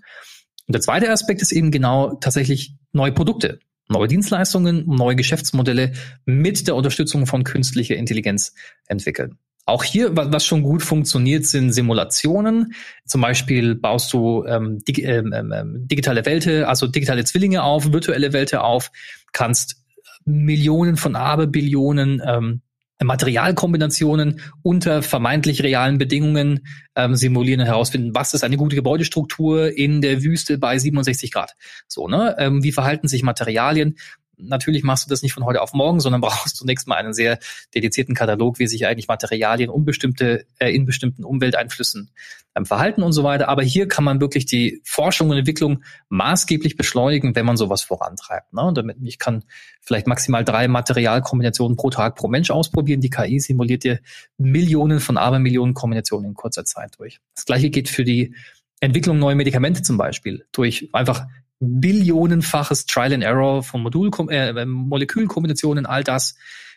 Und 0.67 0.73
der 0.73 0.81
zweite 0.81 1.11
Aspekt 1.11 1.41
ist 1.41 1.51
eben 1.51 1.71
genau 1.71 2.15
tatsächlich 2.15 2.75
neue 2.91 3.11
Produkte, 3.13 3.59
neue 3.87 4.07
Dienstleistungen, 4.07 4.85
neue 4.87 5.15
Geschäftsmodelle 5.15 5.93
mit 6.25 6.67
der 6.67 6.75
Unterstützung 6.75 7.27
von 7.27 7.43
künstlicher 7.43 7.95
Intelligenz 7.95 8.53
entwickeln. 8.87 9.37
Auch 9.67 9.83
hier, 9.83 10.15
was 10.15 10.45
schon 10.45 10.61
gut 10.61 10.83
funktioniert, 10.83 11.45
sind 11.45 11.71
Simulationen. 11.71 12.73
Zum 13.05 13.21
Beispiel 13.21 13.73
baust 13.73 14.13
du 14.13 14.45
ähm, 14.45 14.83
dig 14.85 14.99
ähm, 14.99 15.33
ähm, 15.33 15.51
ähm, 15.51 15.87
digitale 15.87 16.25
Welte, 16.25 16.67
also 16.67 16.85
digitale 16.85 17.23
Zwillinge 17.23 17.63
auf, 17.63 17.91
virtuelle 17.91 18.31
Welte 18.31 18.61
auf, 18.61 18.91
kannst 19.33 19.83
Millionen 20.23 20.97
von 20.97 21.15
Aberbillionen 21.15 22.21
ähm, 22.25 22.61
Materialkombinationen 23.03 24.39
unter 24.61 25.01
vermeintlich 25.01 25.63
realen 25.63 25.97
Bedingungen 25.97 26.65
ähm, 26.95 27.15
simulieren 27.15 27.59
und 27.61 27.67
herausfinden, 27.67 28.15
was 28.15 28.33
ist 28.33 28.43
eine 28.43 28.57
gute 28.57 28.75
Gebäudestruktur 28.75 29.75
in 29.75 30.01
der 30.01 30.23
Wüste 30.23 30.57
bei 30.57 30.77
67 30.77 31.31
Grad. 31.31 31.55
So, 31.87 32.07
ne? 32.07 32.35
Ähm, 32.39 32.63
wie 32.63 32.71
verhalten 32.71 33.07
sich 33.07 33.23
Materialien? 33.23 33.97
Natürlich 34.37 34.83
machst 34.83 35.05
du 35.05 35.09
das 35.09 35.21
nicht 35.21 35.33
von 35.33 35.45
heute 35.45 35.61
auf 35.61 35.73
morgen, 35.73 35.99
sondern 35.99 36.21
brauchst 36.21 36.57
zunächst 36.57 36.87
mal 36.87 36.95
einen 36.95 37.13
sehr 37.13 37.39
dedizierten 37.73 38.15
Katalog, 38.15 38.59
wie 38.59 38.67
sich 38.67 38.85
eigentlich 38.87 39.07
Materialien 39.07 39.69
unbestimmte, 39.69 40.45
äh, 40.59 40.69
in 40.69 40.85
bestimmten 40.85 41.23
Umwelteinflüssen 41.23 42.11
ähm, 42.55 42.65
verhalten 42.65 43.03
und 43.03 43.11
so 43.11 43.23
weiter. 43.23 43.49
Aber 43.49 43.63
hier 43.63 43.87
kann 43.87 44.03
man 44.03 44.21
wirklich 44.21 44.45
die 44.45 44.81
Forschung 44.83 45.29
und 45.29 45.37
Entwicklung 45.37 45.83
maßgeblich 46.09 46.77
beschleunigen, 46.77 47.35
wenn 47.35 47.45
man 47.45 47.57
sowas 47.57 47.81
vorantreibt. 47.81 48.53
Ne? 48.53 48.61
Und 48.61 48.77
damit 48.77 48.97
ich 49.03 49.19
kann 49.19 49.43
vielleicht 49.81 50.07
maximal 50.07 50.43
drei 50.43 50.67
Materialkombinationen 50.67 51.77
pro 51.77 51.89
Tag 51.89 52.15
pro 52.15 52.27
Mensch 52.27 52.51
ausprobieren. 52.51 53.01
Die 53.01 53.09
KI 53.09 53.39
simuliert 53.39 53.83
dir 53.83 53.99
Millionen 54.37 54.99
von 54.99 55.17
Abermillionen 55.17 55.73
Kombinationen 55.73 56.29
in 56.29 56.33
kurzer 56.33 56.65
Zeit 56.65 56.93
durch. 56.97 57.19
Das 57.35 57.45
gleiche 57.45 57.69
geht 57.69 57.89
für 57.89 58.03
die 58.03 58.35
Entwicklung 58.79 59.19
neuer 59.19 59.35
Medikamente 59.35 59.81
zum 59.81 59.97
Beispiel 59.97 60.45
durch 60.51 60.89
einfach 60.93 61.25
billionenfaches 61.59 62.85
Trial 62.85 63.13
and 63.13 63.23
Error 63.23 63.63
von 63.63 63.81
Modul 63.81 64.11
äh, 64.29 64.65
Molekülkombinationen, 64.65 65.85
all 65.85 66.03
das. 66.03 66.35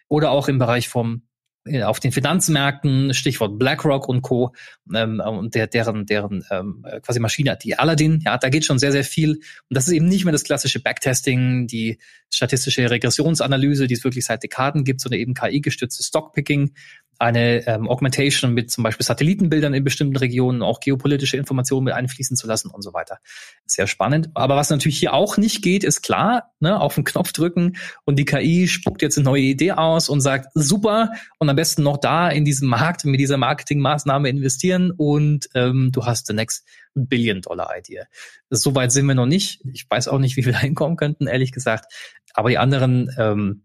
Oder 0.08 0.30
auch 0.30 0.48
im 0.48 0.58
Bereich 0.58 0.88
vom 0.88 1.22
äh, 1.68 1.82
auf 1.82 2.00
den 2.00 2.12
Finanzmärkten, 2.12 3.12
Stichwort 3.14 3.58
BlackRock 3.58 4.08
und 4.08 4.22
Co. 4.22 4.54
Ähm, 4.94 5.20
und 5.20 5.54
der, 5.54 5.66
deren, 5.66 6.06
deren 6.06 6.44
ähm, 6.50 6.84
quasi 7.02 7.20
Maschine, 7.20 7.58
die 7.62 7.78
Aladdin, 7.78 8.20
ja, 8.24 8.38
da 8.38 8.48
geht 8.48 8.64
schon 8.64 8.78
sehr, 8.78 8.92
sehr 8.92 9.04
viel. 9.04 9.32
Und 9.32 9.76
das 9.76 9.86
ist 9.86 9.92
eben 9.92 10.06
nicht 10.06 10.24
mehr 10.24 10.32
das 10.32 10.44
klassische 10.44 10.80
Backtesting, 10.80 11.66
die 11.66 11.98
statistische 12.32 12.90
Regressionsanalyse, 12.90 13.86
die 13.86 13.94
es 13.94 14.04
wirklich 14.04 14.24
seit 14.24 14.42
Dekaden 14.42 14.84
gibt, 14.84 15.00
sondern 15.00 15.20
eben 15.20 15.34
KI-gestütztes 15.34 16.06
Stockpicking, 16.06 16.72
eine 17.18 17.66
ähm, 17.66 17.88
Augmentation 17.88 18.54
mit 18.54 18.70
zum 18.70 18.84
Beispiel 18.84 19.04
Satellitenbildern 19.04 19.74
in 19.74 19.82
bestimmten 19.82 20.16
Regionen, 20.16 20.62
auch 20.62 20.80
geopolitische 20.80 21.36
Informationen 21.36 21.84
mit 21.84 21.94
einfließen 21.94 22.36
zu 22.36 22.46
lassen 22.46 22.70
und 22.70 22.82
so 22.82 22.92
weiter. 22.92 23.18
Sehr 23.66 23.86
spannend. 23.86 24.30
Aber 24.34 24.56
was 24.56 24.70
natürlich 24.70 24.98
hier 24.98 25.14
auch 25.14 25.36
nicht 25.36 25.62
geht, 25.62 25.82
ist 25.82 26.02
klar, 26.02 26.52
ne, 26.60 26.80
auf 26.80 26.94
den 26.94 27.04
Knopf 27.04 27.32
drücken 27.32 27.76
und 28.04 28.18
die 28.18 28.24
KI 28.24 28.68
spuckt 28.68 29.02
jetzt 29.02 29.18
eine 29.18 29.24
neue 29.24 29.42
Idee 29.42 29.72
aus 29.72 30.08
und 30.08 30.20
sagt, 30.20 30.48
super, 30.54 31.10
und 31.38 31.48
am 31.48 31.56
besten 31.56 31.82
noch 31.82 31.96
da 31.96 32.30
in 32.30 32.44
diesem 32.44 32.68
Markt 32.68 33.04
mit 33.04 33.18
dieser 33.18 33.36
Marketingmaßnahme 33.36 34.28
investieren 34.28 34.92
und 34.92 35.48
ähm, 35.54 35.90
du 35.92 36.06
hast 36.06 36.28
the 36.28 36.34
next 36.34 36.64
Billion-Dollar-Idee. 36.94 38.04
Soweit 38.50 38.92
sind 38.92 39.06
wir 39.06 39.14
noch 39.14 39.26
nicht. 39.26 39.60
Ich 39.72 39.86
weiß 39.88 40.08
auch 40.08 40.18
nicht, 40.18 40.36
wie 40.36 40.44
wir 40.44 40.52
da 40.52 40.60
hinkommen 40.60 40.96
könnten, 40.96 41.26
ehrlich 41.26 41.52
gesagt. 41.52 41.92
Aber 42.34 42.50
die 42.50 42.58
anderen 42.58 43.14
ähm, 43.18 43.64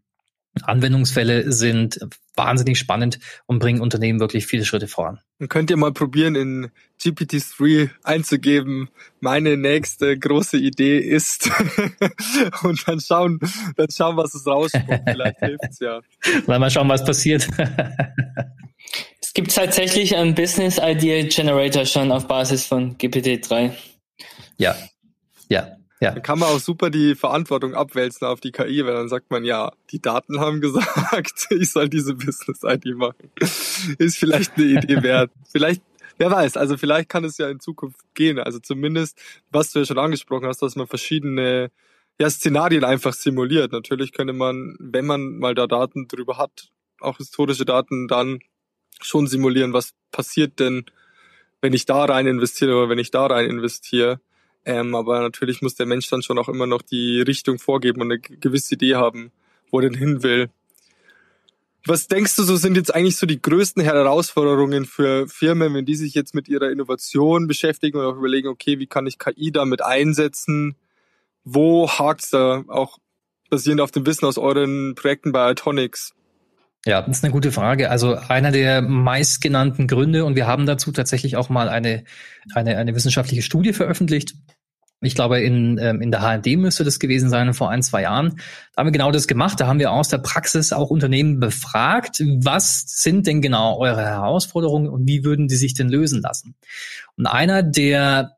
Anwendungsfälle 0.61 1.51
sind 1.51 1.99
wahnsinnig 2.35 2.77
spannend 2.77 3.19
und 3.47 3.59
bringen 3.59 3.81
Unternehmen 3.81 4.19
wirklich 4.19 4.45
viele 4.45 4.65
Schritte 4.65 4.87
voran. 4.87 5.19
Und 5.39 5.49
könnt 5.49 5.69
ihr 5.69 5.77
mal 5.77 5.91
probieren, 5.91 6.35
in 6.35 6.71
GPT-3 7.01 7.89
einzugeben, 8.03 8.89
meine 9.19 9.57
nächste 9.57 10.17
große 10.17 10.57
Idee 10.57 10.99
ist 10.99 11.49
und 12.63 12.87
dann 12.87 12.99
schauen, 12.99 13.39
dann 13.75 13.89
schauen, 13.89 14.15
was 14.17 14.35
es 14.35 14.45
rausspuckt. 14.45 15.09
Vielleicht 15.09 15.39
hilft's 15.39 15.79
ja. 15.79 16.01
mal 16.47 16.69
schauen, 16.69 16.89
was 16.89 17.03
passiert. 17.03 17.47
es 19.19 19.33
gibt 19.33 19.53
tatsächlich 19.53 20.15
einen 20.15 20.35
Business 20.35 20.79
Idea 20.81 21.27
Generator 21.27 21.85
schon 21.85 22.11
auf 22.11 22.27
Basis 22.27 22.65
von 22.65 22.97
GPT-3. 22.97 23.71
Ja, 24.57 24.75
ja. 25.49 25.77
Ja. 26.03 26.11
Dann 26.11 26.21
kann 26.21 26.39
man 26.39 26.49
auch 26.49 26.59
super 26.59 26.89
die 26.89 27.15
Verantwortung 27.15 27.75
abwälzen 27.75 28.27
auf 28.27 28.41
die 28.41 28.51
KI, 28.51 28.85
weil 28.85 28.93
dann 28.93 29.09
sagt 29.09 29.31
man, 29.31 29.45
ja, 29.45 29.71
die 29.91 30.01
Daten 30.01 30.39
haben 30.39 30.61
gesagt, 30.61 31.47
ich 31.49 31.71
soll 31.71 31.89
diese 31.89 32.13
Business-ID 32.13 32.95
machen. 32.95 33.31
Ist 33.97 34.17
vielleicht 34.17 34.57
eine 34.57 34.65
Idee 34.65 35.01
wert. 35.03 35.31
Vielleicht 35.51 35.81
wer 36.17 36.31
weiß, 36.31 36.57
also 36.57 36.77
vielleicht 36.77 37.09
kann 37.09 37.23
es 37.23 37.37
ja 37.37 37.49
in 37.49 37.59
Zukunft 37.59 37.99
gehen. 38.13 38.39
Also 38.39 38.59
zumindest, 38.59 39.19
was 39.51 39.71
du 39.71 39.79
ja 39.79 39.85
schon 39.85 39.97
angesprochen 39.97 40.47
hast, 40.47 40.61
dass 40.61 40.75
man 40.75 40.87
verschiedene 40.87 41.71
ja, 42.19 42.29
Szenarien 42.29 42.83
einfach 42.83 43.13
simuliert. 43.13 43.71
Natürlich 43.71 44.11
könnte 44.11 44.33
man, 44.33 44.75
wenn 44.79 45.05
man 45.05 45.37
mal 45.39 45.55
da 45.55 45.67
Daten 45.67 46.07
drüber 46.07 46.37
hat, 46.37 46.69
auch 46.99 47.17
historische 47.17 47.65
Daten, 47.65 48.07
dann 48.07 48.39
schon 49.01 49.27
simulieren, 49.27 49.73
was 49.73 49.93
passiert 50.11 50.59
denn, 50.59 50.85
wenn 51.61 51.73
ich 51.73 51.85
da 51.85 52.05
rein 52.05 52.27
investiere 52.27 52.75
oder 52.75 52.89
wenn 52.89 52.99
ich 52.99 53.11
da 53.11 53.25
rein 53.25 53.49
investiere. 53.49 54.19
Ähm, 54.65 54.95
aber 54.95 55.21
natürlich 55.21 55.61
muss 55.61 55.75
der 55.75 55.85
Mensch 55.85 56.09
dann 56.09 56.21
schon 56.21 56.39
auch 56.39 56.49
immer 56.49 56.67
noch 56.67 56.81
die 56.81 57.21
Richtung 57.21 57.59
vorgeben 57.59 58.01
und 58.01 58.11
eine 58.11 58.19
gewisse 58.19 58.75
Idee 58.75 58.95
haben, 58.95 59.31
wo 59.69 59.79
er 59.79 59.89
denn 59.89 59.97
hin 59.97 60.23
will. 60.23 60.49
Was 61.85 62.07
denkst 62.07 62.37
du, 62.37 62.43
so 62.43 62.55
sind 62.55 62.77
jetzt 62.77 62.95
eigentlich 62.95 63.17
so 63.17 63.25
die 63.25 63.41
größten 63.41 63.83
Herausforderungen 63.83 64.85
für 64.85 65.27
Firmen, 65.27 65.73
wenn 65.73 65.85
die 65.85 65.95
sich 65.95 66.13
jetzt 66.13 66.33
mit 66.33 66.47
ihrer 66.47 66.71
Innovation 66.71 67.45
beschäftigen 67.45 67.97
und 67.97 68.05
auch 68.05 68.15
überlegen, 68.15 68.47
okay, 68.47 68.79
wie 68.79 68.87
kann 68.87 69.05
ich 69.05 69.19
KI 69.19 69.51
damit 69.51 69.83
einsetzen? 69.83 70.77
Wo 71.43 71.89
hakt's 71.89 72.29
da 72.29 72.63
auch 72.69 72.99
basierend 73.49 73.81
auf 73.81 73.91
dem 73.91 74.05
Wissen 74.05 74.25
aus 74.25 74.37
euren 74.37 74.95
Projekten 74.95 75.33
bei 75.33 75.51
Itonics? 75.51 76.13
Ja, 76.85 77.01
das 77.01 77.17
ist 77.17 77.23
eine 77.23 77.31
gute 77.31 77.51
Frage. 77.51 77.89
Also 77.89 78.15
einer 78.15 78.51
der 78.51 78.81
meistgenannten 78.81 79.87
Gründe, 79.87 80.25
und 80.25 80.35
wir 80.35 80.47
haben 80.47 80.65
dazu 80.65 80.91
tatsächlich 80.91 81.37
auch 81.37 81.49
mal 81.49 81.69
eine, 81.69 82.03
eine, 82.53 82.77
eine 82.77 82.93
wissenschaftliche 82.93 83.41
Studie 83.41 83.71
veröffentlicht. 83.71 84.35
Ich 84.99 85.15
glaube, 85.15 85.41
in, 85.41 85.77
ähm, 85.79 86.01
in 86.01 86.11
der 86.11 86.21
HND 86.21 86.57
müsste 86.57 86.83
das 86.83 86.99
gewesen 86.99 87.29
sein 87.29 87.53
vor 87.53 87.69
ein, 87.69 87.83
zwei 87.83 88.03
Jahren. 88.03 88.37
Da 88.73 88.79
haben 88.79 88.87
wir 88.87 88.91
genau 88.91 89.11
das 89.11 89.27
gemacht. 89.27 89.59
Da 89.59 89.67
haben 89.67 89.79
wir 89.79 89.91
aus 89.91 90.07
der 90.09 90.17
Praxis 90.17 90.71
auch 90.73 90.89
Unternehmen 90.89 91.39
befragt, 91.39 92.21
was 92.41 92.85
sind 92.87 93.27
denn 93.27 93.41
genau 93.41 93.77
eure 93.77 94.01
Herausforderungen 94.01 94.87
und 94.89 95.07
wie 95.07 95.23
würden 95.23 95.47
die 95.47 95.55
sich 95.55 95.73
denn 95.73 95.89
lösen 95.89 96.21
lassen? 96.21 96.55
Und 97.17 97.27
einer 97.27 97.63
der 97.63 98.37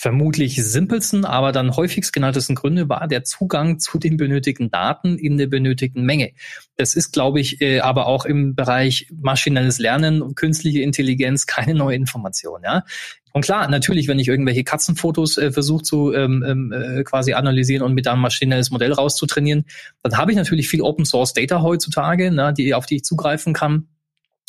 vermutlich 0.00 0.64
simpelsten, 0.64 1.26
aber 1.26 1.52
dann 1.52 1.76
häufigst 1.76 2.14
genanntesten 2.14 2.54
Gründe 2.54 2.88
war 2.88 3.06
der 3.06 3.22
Zugang 3.22 3.78
zu 3.78 3.98
den 3.98 4.16
benötigten 4.16 4.70
Daten 4.70 5.18
in 5.18 5.36
der 5.36 5.46
benötigten 5.46 6.04
Menge. 6.04 6.30
Das 6.78 6.94
ist, 6.94 7.12
glaube 7.12 7.38
ich, 7.38 7.60
äh, 7.60 7.80
aber 7.80 8.06
auch 8.06 8.24
im 8.24 8.54
Bereich 8.54 9.08
maschinelles 9.12 9.78
Lernen 9.78 10.22
und 10.22 10.36
künstliche 10.36 10.80
Intelligenz 10.80 11.44
keine 11.44 11.74
neue 11.74 11.96
Information. 11.96 12.62
Ja? 12.64 12.84
Und 13.34 13.44
klar, 13.44 13.68
natürlich, 13.68 14.08
wenn 14.08 14.18
ich 14.18 14.28
irgendwelche 14.28 14.64
Katzenfotos 14.64 15.36
äh, 15.36 15.52
versuche 15.52 15.82
zu 15.82 16.14
ähm, 16.14 16.42
ähm, 16.48 16.72
äh, 16.72 17.04
quasi 17.04 17.34
analysieren 17.34 17.82
und 17.82 17.92
mit 17.92 18.08
einem 18.08 18.22
maschinelles 18.22 18.70
Modell 18.70 18.94
rauszutrainieren, 18.94 19.66
dann 20.02 20.16
habe 20.16 20.32
ich 20.32 20.38
natürlich 20.38 20.70
viel 20.70 20.80
Open 20.80 21.04
Source 21.04 21.34
Data 21.34 21.60
heutzutage, 21.60 22.30
ne, 22.30 22.54
die, 22.56 22.72
auf 22.72 22.86
die 22.86 22.96
ich 22.96 23.04
zugreifen 23.04 23.52
kann. 23.52 23.89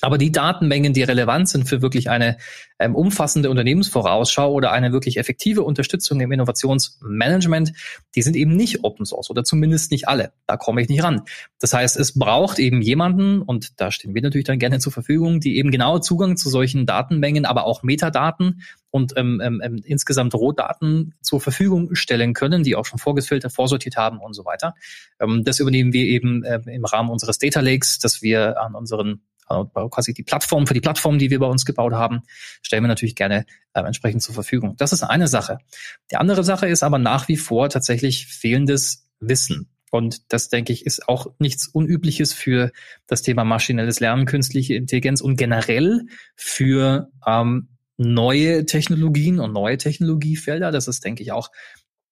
Aber 0.02 0.18
die 0.18 0.32
Datenmengen, 0.32 0.94
die 0.94 1.04
relevant 1.04 1.48
sind 1.48 1.70
für 1.70 1.82
wirklich 1.82 2.10
eine 2.10 2.38
ähm, 2.80 2.96
umfassende 2.96 3.50
Unternehmensvorausschau 3.50 4.52
oder 4.52 4.72
eine 4.72 4.92
wirklich 4.92 5.18
effektive 5.18 5.62
Unterstützung 5.64 6.20
im 6.20 6.32
Innovationsmanagement, 6.32 7.74
die 8.16 8.24
sind 8.24 8.36
eben 8.36 8.56
nicht 8.56 8.84
Open 8.84 9.06
Source 9.06 9.30
oder 9.30 9.44
zumindest 9.44 9.92
nicht 9.92 10.08
alle. 10.08 10.34
Da 10.48 10.58
komme 10.58 10.82
ich 10.82 10.90
nicht 10.90 11.04
ran. 11.04 11.22
Das 11.60 11.74
heißt, 11.74 11.98
es 11.98 12.18
braucht 12.18 12.58
eben 12.58 12.82
jemanden, 12.82 13.42
und 13.44 13.80
da 13.80 13.92
stehen 13.92 14.16
wir 14.16 14.22
natürlich 14.24 14.48
dann 14.48 14.60
gerne 14.60 14.80
zur 14.80 14.92
Verfügung, 14.92 15.40
die 15.40 15.58
eben 15.58 15.70
genau 15.70 16.00
Zugang 16.00 16.36
zu 16.36 16.50
solchen 16.50 16.88
Datenmengen, 16.88 17.46
aber 17.46 17.66
auch 17.66 17.84
Metadaten 17.84 18.64
und 18.90 19.14
ähm, 19.16 19.40
ähm, 19.44 19.62
ähm 19.64 19.82
insgesamt 19.86 20.34
Rohdaten 20.34 21.14
zur 21.22 21.40
Verfügung 21.40 21.96
stellen 21.96 22.34
können, 22.34 22.64
die 22.64 22.76
auch 22.76 22.86
schon 22.86 23.00
vorgefiltert, 23.00 23.54
vorsortiert 23.54 23.98
haben 23.98 24.20
und 24.20 24.34
so 24.34 24.46
weiter. 24.46 24.74
Ähm, 25.20 25.44
das 25.44 25.60
übernehmen 25.60 25.94
wir 25.94 26.06
eben 26.06 26.44
äh, 26.44 26.60
im 26.66 26.86
Rahmen 26.86 27.10
unseres 27.10 27.38
Data 27.38 27.62
Lakes, 27.62 28.00
dass 28.00 28.22
wir 28.22 28.60
an 28.60 28.76
unseren 28.76 29.22
quasi 29.90 30.14
die 30.14 30.24
Plattform, 30.24 30.68
für 30.68 30.74
die 30.74 30.82
Plattform, 30.82 31.20
die 31.20 31.30
wir 31.30 31.40
bei 31.40 31.48
uns 31.48 31.66
gebaut 31.66 31.94
haben, 31.94 32.22
stellen 32.62 32.84
wir 32.84 32.88
natürlich 32.88 33.16
gerne 33.16 33.46
äh, 33.74 33.82
entsprechend 33.82 34.22
zur 34.22 34.34
Verfügung. 34.34 34.76
Das 34.78 34.94
ist 34.94 35.04
eine 35.04 35.28
Sache. 35.28 35.60
Die 36.12 36.18
andere 36.18 36.44
Sache 36.44 36.68
ist 36.68 36.84
aber 36.84 36.98
nach 36.98 37.28
wie 37.28 37.38
vor 37.38 37.70
tatsächlich 37.70 38.28
fehlendes 38.28 39.08
Wissen. 39.20 39.70
Und 39.92 40.32
das, 40.32 40.50
denke 40.50 40.72
ich, 40.72 40.86
ist 40.86 41.08
auch 41.10 41.28
nichts 41.38 41.68
Unübliches 41.68 42.34
für 42.34 42.72
das 43.08 43.22
Thema 43.22 43.44
maschinelles 43.44 44.00
Lernen, 44.00 44.26
künstliche 44.26 44.76
Intelligenz 44.76 45.20
und 45.20 45.36
generell 45.36 46.06
für 46.36 47.10
ähm, 47.28 47.68
neue 47.98 48.66
Technologien 48.66 49.40
und 49.40 49.52
neue 49.52 49.78
Technologiefelder. 49.78 50.72
Das 50.72 50.88
ist, 50.88 51.04
denke 51.04 51.24
ich, 51.24 51.34
auch 51.34 51.52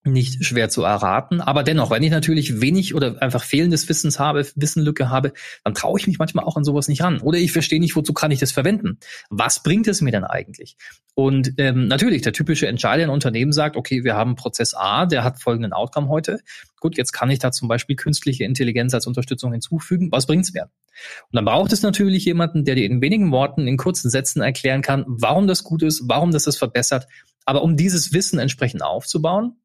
nicht 0.04 0.46
schwer 0.46 0.70
zu 0.70 0.84
erraten. 0.84 1.42
Aber 1.42 1.64
dennoch, 1.64 1.92
wenn 1.92 2.04
ich 2.04 2.12
natürlich 2.12 2.62
wenig 2.62 2.96
oder 2.96 3.22
einfach 3.22 3.44
fehlendes 3.44 3.90
Wissens 3.90 4.18
habe, 4.18 4.46
Wissenlücke 4.56 5.10
habe, 5.10 5.34
dann 5.64 5.74
traue 5.74 6.00
ich 6.00 6.08
mich 6.08 6.20
manchmal 6.20 6.46
auch 6.46 6.56
an 6.56 6.64
sowas 6.64 6.88
nicht 6.88 7.02
ran. 7.02 7.20
Oder 7.20 7.38
ich 7.38 7.52
verstehe 7.52 7.80
nicht, 7.80 7.96
wozu 7.96 8.14
kann 8.14 8.32
ich 8.32 8.40
das 8.40 8.52
verwenden? 8.52 9.00
Was 9.30 9.62
bringt 9.62 9.88
es 9.88 10.02
mir 10.02 10.12
denn 10.12 10.24
eigentlich? 10.24 10.78
Und 11.16 11.54
ähm, 11.58 11.88
natürlich, 11.88 12.22
der 12.22 12.32
typische 12.32 12.68
Entscheider 12.68 13.04
in 13.04 13.10
Unternehmen 13.10 13.52
sagt, 13.52 13.76
okay, 13.76 14.06
wir 14.06 14.16
haben 14.16 14.36
Prozess 14.36 14.74
A, 14.74 15.06
der 15.06 15.26
hat 15.26 15.42
folgenden 15.42 15.74
Outcome 15.74 16.08
heute. 16.08 16.40
Gut, 16.80 16.98
jetzt 16.98 17.12
kann 17.12 17.30
ich 17.30 17.40
da 17.40 17.52
zum 17.52 17.68
Beispiel 17.68 17.98
künstliche 17.98 18.46
Intelligenz 18.46 18.94
als 18.94 19.06
Unterstützung 19.06 19.52
hinzufügen. 19.52 20.10
Was 20.14 20.28
bringt's 20.28 20.54
mir? 20.54 20.64
Und 20.64 21.36
dann 21.36 21.46
braucht 21.46 21.74
es 21.74 21.82
natürlich 21.82 22.24
jemanden, 22.24 22.64
der 22.64 22.76
dir 22.76 22.86
in 22.86 23.02
wenigen 23.02 23.32
Worten, 23.32 23.68
in 23.68 23.76
kurzen 23.76 24.10
Sätzen 24.10 24.42
erklären 24.42 24.82
kann, 24.82 25.04
warum 25.08 25.48
das 25.48 25.66
gut 25.66 25.84
ist, 25.84 26.04
warum 26.06 26.32
das 26.32 26.44
das 26.44 26.56
verbessert. 26.56 27.08
Aber 27.44 27.64
um 27.64 27.76
dieses 27.76 28.14
Wissen 28.14 28.40
entsprechend 28.40 28.82
aufzubauen, 28.82 29.58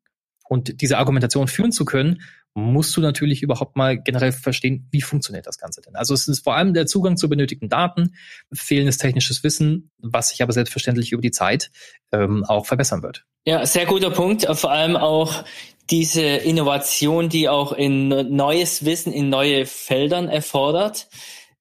und 0.48 0.80
diese 0.80 0.98
Argumentation 0.98 1.48
führen 1.48 1.72
zu 1.72 1.84
können, 1.84 2.22
musst 2.54 2.96
du 2.96 3.00
natürlich 3.00 3.42
überhaupt 3.42 3.76
mal 3.76 3.98
generell 3.98 4.30
verstehen, 4.30 4.86
wie 4.92 5.02
funktioniert 5.02 5.46
das 5.46 5.58
Ganze 5.58 5.80
denn. 5.80 5.96
Also 5.96 6.14
es 6.14 6.28
ist 6.28 6.44
vor 6.44 6.54
allem 6.54 6.72
der 6.72 6.86
Zugang 6.86 7.16
zu 7.16 7.28
benötigten 7.28 7.68
Daten, 7.68 8.14
fehlendes 8.52 8.96
technisches 8.96 9.42
Wissen, 9.42 9.90
was 9.98 10.28
sich 10.28 10.42
aber 10.42 10.52
selbstverständlich 10.52 11.10
über 11.10 11.22
die 11.22 11.32
Zeit 11.32 11.72
ähm, 12.12 12.44
auch 12.44 12.66
verbessern 12.66 13.02
wird. 13.02 13.24
Ja, 13.44 13.66
sehr 13.66 13.86
guter 13.86 14.10
Punkt. 14.10 14.46
Vor 14.56 14.70
allem 14.70 14.96
auch 14.96 15.44
diese 15.90 16.22
Innovation, 16.22 17.28
die 17.28 17.48
auch 17.48 17.72
in 17.72 18.08
neues 18.08 18.84
Wissen 18.84 19.12
in 19.12 19.28
neue 19.28 19.66
Feldern 19.66 20.28
erfordert. 20.28 21.08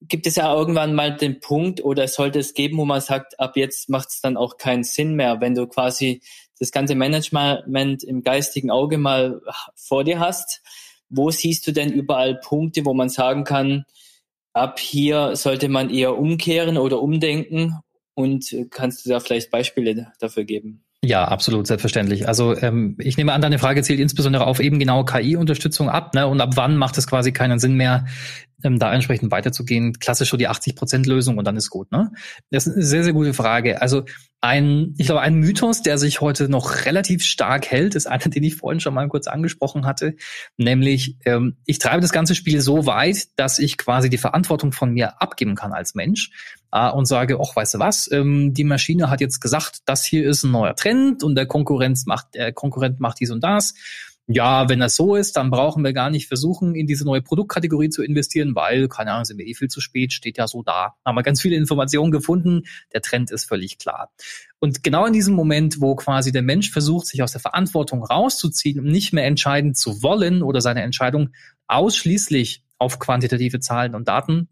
Gibt 0.01 0.27
es 0.27 0.35
ja 0.35 0.53
irgendwann 0.53 0.93
mal 0.93 1.15
den 1.15 1.39
Punkt 1.39 1.83
oder 1.83 2.07
sollte 2.07 2.39
es 2.39 2.53
geben, 2.53 2.77
wo 2.77 2.85
man 2.85 3.01
sagt, 3.01 3.39
ab 3.39 3.57
jetzt 3.57 3.89
macht 3.89 4.09
es 4.09 4.21
dann 4.21 4.37
auch 4.37 4.57
keinen 4.57 4.83
Sinn 4.83 5.15
mehr, 5.15 5.41
wenn 5.41 5.55
du 5.55 5.65
quasi 5.65 6.21
das 6.59 6.71
ganze 6.71 6.95
Management 6.95 8.03
im 8.03 8.23
geistigen 8.23 8.71
Auge 8.71 8.97
mal 8.97 9.41
vor 9.75 10.03
dir 10.03 10.19
hast, 10.19 10.61
wo 11.09 11.29
siehst 11.31 11.67
du 11.67 11.71
denn 11.71 11.91
überall 11.91 12.39
Punkte, 12.39 12.85
wo 12.85 12.93
man 12.93 13.09
sagen 13.09 13.43
kann, 13.43 13.85
ab 14.53 14.79
hier 14.79 15.35
sollte 15.35 15.69
man 15.69 15.89
eher 15.89 16.17
umkehren 16.17 16.77
oder 16.77 17.01
umdenken 17.01 17.79
und 18.13 18.55
kannst 18.69 19.05
du 19.05 19.09
da 19.09 19.19
vielleicht 19.19 19.51
Beispiele 19.51 20.13
dafür 20.19 20.43
geben? 20.43 20.83
Ja, 21.05 21.25
absolut, 21.25 21.67
selbstverständlich. 21.67 22.29
Also 22.29 22.55
ähm, 22.55 22.95
ich 22.97 23.17
nehme 23.17 23.33
an, 23.33 23.41
deine 23.41 23.59
Frage 23.59 23.83
zielt 23.83 23.99
insbesondere 23.99 24.47
auf 24.47 24.61
eben 24.61 24.79
genau 24.79 25.03
KI-Unterstützung 25.03 25.89
ab, 25.89 26.13
ne? 26.13 26.27
Und 26.27 26.39
ab 26.39 26.51
wann 26.55 26.77
macht 26.77 26.97
es 26.97 27.07
quasi 27.07 27.33
keinen 27.33 27.59
Sinn 27.59 27.73
mehr, 27.73 28.05
ähm, 28.63 28.79
da 28.79 28.93
entsprechend 28.93 29.29
weiterzugehen? 29.29 29.99
Klassisch 29.99 30.29
so 30.29 30.37
die 30.37 30.47
80-Prozent-Lösung 30.47 31.37
und 31.37 31.45
dann 31.45 31.57
ist 31.57 31.69
gut, 31.69 31.91
ne? 31.91 32.11
Das 32.51 32.67
ist 32.67 32.75
eine 32.75 32.85
sehr, 32.85 33.03
sehr 33.03 33.11
gute 33.11 33.33
Frage. 33.33 33.81
Also 33.81 34.05
ein, 34.39 34.93
ich 34.97 35.07
glaube, 35.07 35.19
ein 35.19 35.35
Mythos, 35.35 35.81
der 35.81 35.97
sich 35.97 36.21
heute 36.21 36.47
noch 36.47 36.85
relativ 36.85 37.25
stark 37.25 37.69
hält, 37.69 37.95
ist 37.95 38.07
einer, 38.07 38.19
den 38.29 38.43
ich 38.43 38.55
vorhin 38.55 38.79
schon 38.79 38.93
mal 38.93 39.09
kurz 39.09 39.27
angesprochen 39.27 39.85
hatte, 39.85 40.15
nämlich 40.55 41.17
ähm, 41.25 41.57
ich 41.65 41.79
treibe 41.79 41.99
das 41.99 42.13
ganze 42.13 42.33
Spiel 42.33 42.61
so 42.61 42.85
weit, 42.85 43.27
dass 43.35 43.59
ich 43.59 43.77
quasi 43.77 44.09
die 44.09 44.17
Verantwortung 44.17 44.71
von 44.71 44.93
mir 44.93 45.21
abgeben 45.21 45.55
kann 45.55 45.73
als 45.73 45.95
Mensch 45.95 46.31
äh, 46.73 46.89
und 46.91 47.05
sage, 47.05 47.39
ach, 47.39 47.55
weißt 47.55 47.75
du 47.75 47.79
was, 47.79 48.11
ähm, 48.11 48.53
die 48.53 48.63
Maschine 48.63 49.09
hat 49.09 49.21
jetzt 49.21 49.39
gesagt, 49.39 49.81
das 49.85 50.03
hier 50.03 50.27
ist 50.27 50.43
ein 50.43 50.51
neuer 50.51 50.75
Trend 50.75 51.23
und 51.23 51.35
der 51.35 51.45
Konkurrenz 51.45 52.05
macht, 52.05 52.33
der 52.33 52.51
Konkurrent 52.51 52.99
macht 52.99 53.19
dies 53.19 53.31
und 53.31 53.43
das. 53.43 53.75
Ja, 54.25 54.69
wenn 54.69 54.79
das 54.79 54.95
so 54.95 55.17
ist, 55.17 55.35
dann 55.35 55.51
brauchen 55.51 55.83
wir 55.83 55.91
gar 55.91 56.09
nicht 56.09 56.29
versuchen, 56.29 56.75
in 56.75 56.87
diese 56.87 57.03
neue 57.03 57.21
Produktkategorie 57.21 57.89
zu 57.89 58.03
investieren, 58.03 58.55
weil, 58.55 58.87
keine 58.87 59.11
Ahnung, 59.11 59.25
sind 59.25 59.37
wir 59.37 59.45
eh 59.45 59.53
viel 59.53 59.67
zu 59.67 59.81
spät, 59.81 60.13
steht 60.13 60.37
ja 60.37 60.47
so 60.47 60.63
da. 60.63 60.95
Haben 61.05 61.15
wir 61.15 61.23
ganz 61.23 61.41
viele 61.41 61.57
Informationen 61.57 62.09
gefunden, 62.09 62.63
der 62.93 63.01
Trend 63.01 63.31
ist 63.31 63.43
völlig 63.43 63.77
klar. 63.79 64.11
Und 64.59 64.81
genau 64.81 65.05
in 65.05 65.11
diesem 65.11 65.35
Moment, 65.35 65.81
wo 65.81 65.95
quasi 65.95 66.31
der 66.31 66.41
Mensch 66.41 66.71
versucht, 66.71 67.05
sich 67.07 67.21
aus 67.21 67.33
der 67.33 67.41
Verantwortung 67.41 68.01
rauszuziehen 68.01 68.79
und 68.79 68.85
nicht 68.85 69.11
mehr 69.11 69.25
entscheiden 69.25 69.75
zu 69.75 70.01
wollen 70.01 70.41
oder 70.41 70.61
seine 70.61 70.83
Entscheidung 70.83 71.31
ausschließlich 71.67 72.63
auf 72.77 72.99
quantitative 72.99 73.59
Zahlen 73.59 73.93
und 73.93 74.07
Daten 74.07 74.47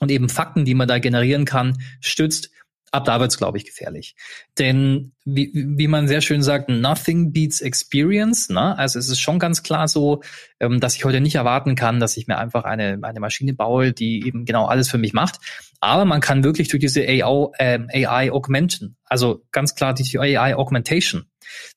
und 0.00 0.10
eben 0.10 0.28
Fakten, 0.28 0.64
die 0.64 0.74
man 0.74 0.88
da 0.88 0.98
generieren 0.98 1.44
kann, 1.44 1.78
stützt, 2.00 2.50
ab 2.90 3.04
da 3.04 3.20
wird's, 3.20 3.38
glaube 3.38 3.58
ich, 3.58 3.64
gefährlich. 3.64 4.14
Denn 4.58 5.12
wie, 5.24 5.50
wie 5.54 5.88
man 5.88 6.08
sehr 6.08 6.20
schön 6.20 6.42
sagt, 6.42 6.68
nothing 6.68 7.32
beats 7.32 7.60
experience. 7.60 8.48
Ne? 8.48 8.76
Also 8.78 8.98
es 8.98 9.08
ist 9.08 9.20
schon 9.20 9.38
ganz 9.38 9.62
klar 9.62 9.88
so, 9.88 10.22
ähm, 10.60 10.80
dass 10.80 10.94
ich 10.96 11.04
heute 11.04 11.20
nicht 11.20 11.34
erwarten 11.34 11.74
kann, 11.74 12.00
dass 12.00 12.16
ich 12.16 12.26
mir 12.26 12.38
einfach 12.38 12.64
eine, 12.64 12.98
eine 13.02 13.20
Maschine 13.20 13.54
baue, 13.54 13.92
die 13.92 14.26
eben 14.26 14.44
genau 14.44 14.66
alles 14.66 14.88
für 14.88 14.98
mich 14.98 15.12
macht. 15.12 15.38
Aber 15.80 16.04
man 16.04 16.20
kann 16.20 16.44
wirklich 16.44 16.68
durch 16.68 16.80
diese 16.80 17.02
AI, 17.02 17.48
äh, 17.58 18.06
AI 18.06 18.32
augmenten, 18.32 18.96
also 19.04 19.44
ganz 19.52 19.74
klar 19.74 19.94
die 19.94 20.18
AI 20.18 20.56
Augmentation, 20.56 21.26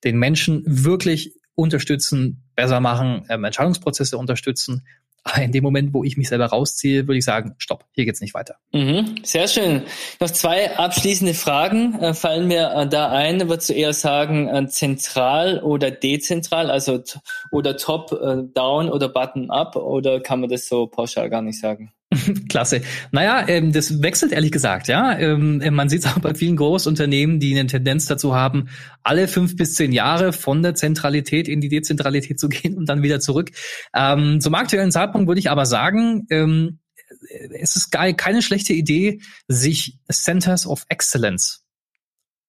den 0.03 0.17
Menschen 0.17 0.63
wirklich 0.65 1.33
unterstützen, 1.55 2.43
besser 2.55 2.79
machen, 2.79 3.25
ähm, 3.29 3.43
Entscheidungsprozesse 3.43 4.17
unterstützen 4.17 4.85
in 5.41 5.51
dem 5.51 5.63
Moment, 5.63 5.93
wo 5.93 6.03
ich 6.03 6.17
mich 6.17 6.29
selber 6.29 6.47
rausziehe, 6.47 7.07
würde 7.07 7.17
ich 7.17 7.25
sagen, 7.25 7.55
stopp, 7.57 7.85
hier 7.93 8.05
geht's 8.05 8.21
nicht 8.21 8.33
weiter. 8.33 8.55
Mhm, 8.71 9.15
sehr 9.23 9.47
schön. 9.47 9.83
Noch 10.19 10.29
zwei 10.29 10.77
abschließende 10.77 11.33
Fragen 11.33 11.99
äh, 11.99 12.13
fallen 12.13 12.47
mir 12.47 12.71
äh, 12.71 12.87
da 12.87 13.11
ein. 13.11 13.47
Würdest 13.47 13.69
du 13.69 13.73
eher 13.73 13.93
sagen, 13.93 14.47
äh, 14.47 14.67
zentral 14.67 15.59
oder 15.59 15.91
dezentral, 15.91 16.71
also 16.71 17.03
oder 17.51 17.77
top, 17.77 18.11
äh, 18.11 18.43
down 18.53 18.89
oder 18.89 19.09
button 19.09 19.51
up 19.51 19.75
oder 19.75 20.19
kann 20.19 20.41
man 20.41 20.49
das 20.49 20.67
so 20.67 20.87
pauschal 20.87 21.29
gar 21.29 21.41
nicht 21.41 21.59
sagen? 21.59 21.91
Klasse. 22.49 22.81
Naja, 23.11 23.47
ähm, 23.47 23.71
das 23.71 24.01
wechselt 24.01 24.31
ehrlich 24.31 24.51
gesagt, 24.51 24.87
ja. 24.87 25.17
Ähm, 25.17 25.61
man 25.73 25.89
sieht 25.89 26.05
es 26.05 26.11
auch 26.11 26.19
bei 26.19 26.33
vielen 26.33 26.57
Großunternehmen, 26.57 27.39
die 27.39 27.57
eine 27.57 27.67
Tendenz 27.67 28.05
dazu 28.05 28.35
haben, 28.35 28.69
alle 29.03 29.27
fünf 29.27 29.55
bis 29.55 29.75
zehn 29.75 29.91
Jahre 29.91 30.33
von 30.33 30.61
der 30.61 30.75
Zentralität 30.75 31.47
in 31.47 31.61
die 31.61 31.69
Dezentralität 31.69 32.39
zu 32.39 32.49
gehen 32.49 32.77
und 32.77 32.87
dann 32.87 33.03
wieder 33.03 33.19
zurück. 33.19 33.51
Ähm, 33.95 34.41
zum 34.41 34.55
aktuellen 34.55 34.91
Zeitpunkt 34.91 35.27
würde 35.27 35.39
ich 35.39 35.49
aber 35.49 35.65
sagen, 35.65 36.27
ähm, 36.29 36.79
es 37.59 37.75
ist 37.75 37.91
keine 37.91 38.41
schlechte 38.41 38.73
Idee, 38.73 39.19
sich 39.47 39.99
Centers 40.09 40.65
of 40.65 40.85
Excellence 40.89 41.61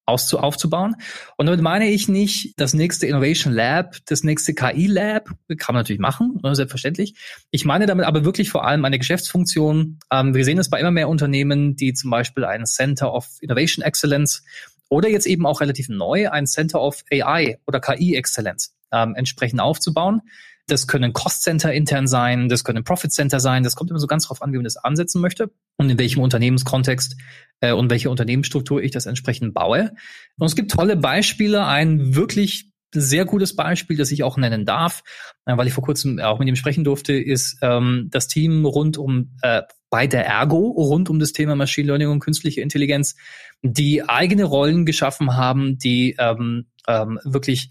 auszu 0.07 0.39
aufzubauen. 0.39 0.97
Und 1.37 1.47
damit 1.47 1.61
meine 1.63 1.89
ich 1.89 2.09
nicht 2.09 2.55
das 2.57 2.75
nächste 2.75 3.07
Innovation 3.07 3.53
Lab, 3.53 3.97
das 4.07 4.25
nächste 4.25 4.55
KI 4.55 4.87
Lab, 4.87 5.31
kann 5.59 5.75
man 5.75 5.81
natürlich 5.83 6.01
machen, 6.01 6.39
ne, 6.43 6.55
selbstverständlich. 6.55 7.15
Ich 7.51 7.65
meine 7.65 7.87
damit 7.87 8.07
aber 8.07 8.25
wirklich 8.25 8.51
vor 8.51 8.67
allem 8.67 8.85
eine 8.85 8.99
Geschäftsfunktion. 8.99 10.01
Ähm, 10.11 10.35
wir 10.35 10.45
sehen 10.45 10.59
es 10.59 10.71
bei 10.71 10.81
immer 10.81 10.91
mehr 10.91 11.09
Unternehmen, 11.09 11.77
die 11.77 11.93
zum 11.93 12.11
Beispiel 12.11 12.45
ein 12.45 12.67
Center 12.67 13.13
of 13.13 13.29
Innovation 13.41 13.85
Excellence 13.85 14.43
oder 14.89 15.09
jetzt 15.09 15.27
eben 15.27 15.47
auch 15.47 15.61
relativ 15.61 15.89
neu 15.89 16.31
ein 16.31 16.47
Center 16.47 16.81
of 16.83 17.03
AI 17.11 17.59
oder 17.67 17.81
KI 17.81 18.17
Excellence 18.17 18.75
ähm, 18.93 19.15
entsprechend 19.15 19.61
aufzubauen. 19.61 20.21
Das 20.67 20.87
können 20.87 21.13
Cost 21.13 21.43
Center 21.43 21.73
intern 21.73 22.07
sein, 22.07 22.49
das 22.49 22.63
können 22.63 22.85
Profit 22.85 23.13
Center 23.13 23.41
sein. 23.41 23.63
Das 23.63 23.75
kommt 23.75 23.91
immer 23.91 23.99
so 23.99 24.07
ganz 24.07 24.27
drauf 24.27 24.43
an, 24.43 24.53
wie 24.53 24.57
man 24.57 24.65
das 24.65 24.77
ansetzen 24.77 25.21
möchte 25.21 25.51
und 25.77 25.91
in 25.91 25.99
welchem 25.99 26.21
Unternehmenskontext 26.21 27.17
äh, 27.63 27.73
und 27.73 27.89
welche 27.89 28.11
Unternehmensstruktur 28.11 28.83
ich 28.83 28.91
das 28.91 29.07
entsprechend 29.07 29.55
baue. 29.55 29.93
Und 30.37 30.47
es 30.47 30.57
gibt 30.57 30.71
tolle 30.71 30.97
Beispiele. 30.97 31.67
Ein 31.67 32.15
wirklich 32.15 32.67
sehr 32.95 33.25
gutes 33.25 33.57
Beispiel, 33.57 33.97
das 33.97 34.11
ich 34.11 34.23
auch 34.23 34.37
nennen 34.37 34.67
darf, 34.67 35.03
äh, 35.47 35.57
weil 35.57 35.67
ich 35.67 35.73
vor 35.73 35.85
kurzem 35.85 36.19
auch 36.19 36.39
mit 36.39 36.49
ihm 36.49 36.57
sprechen 36.57 36.85
durfte, 36.85 37.15
ist 37.15 37.57
ähm, 37.63 38.09
das 38.11 38.29
Team 38.29 38.67
rund 38.67 38.99
um 38.99 39.31
äh, 39.41 39.63
bei 39.89 40.07
der 40.07 40.27
Ergo 40.27 40.71
rund 40.71 41.09
um 41.09 41.19
das 41.19 41.33
Thema 41.33 41.55
Machine 41.55 41.87
Learning 41.87 42.09
und 42.09 42.21
künstliche 42.21 42.61
Intelligenz, 42.61 43.15
die 43.63 44.07
eigene 44.09 44.45
Rollen 44.45 44.85
geschaffen 44.85 45.37
haben, 45.37 45.79
die 45.79 46.17
ähm, 46.19 46.67
ähm, 46.89 47.19
wirklich 47.25 47.71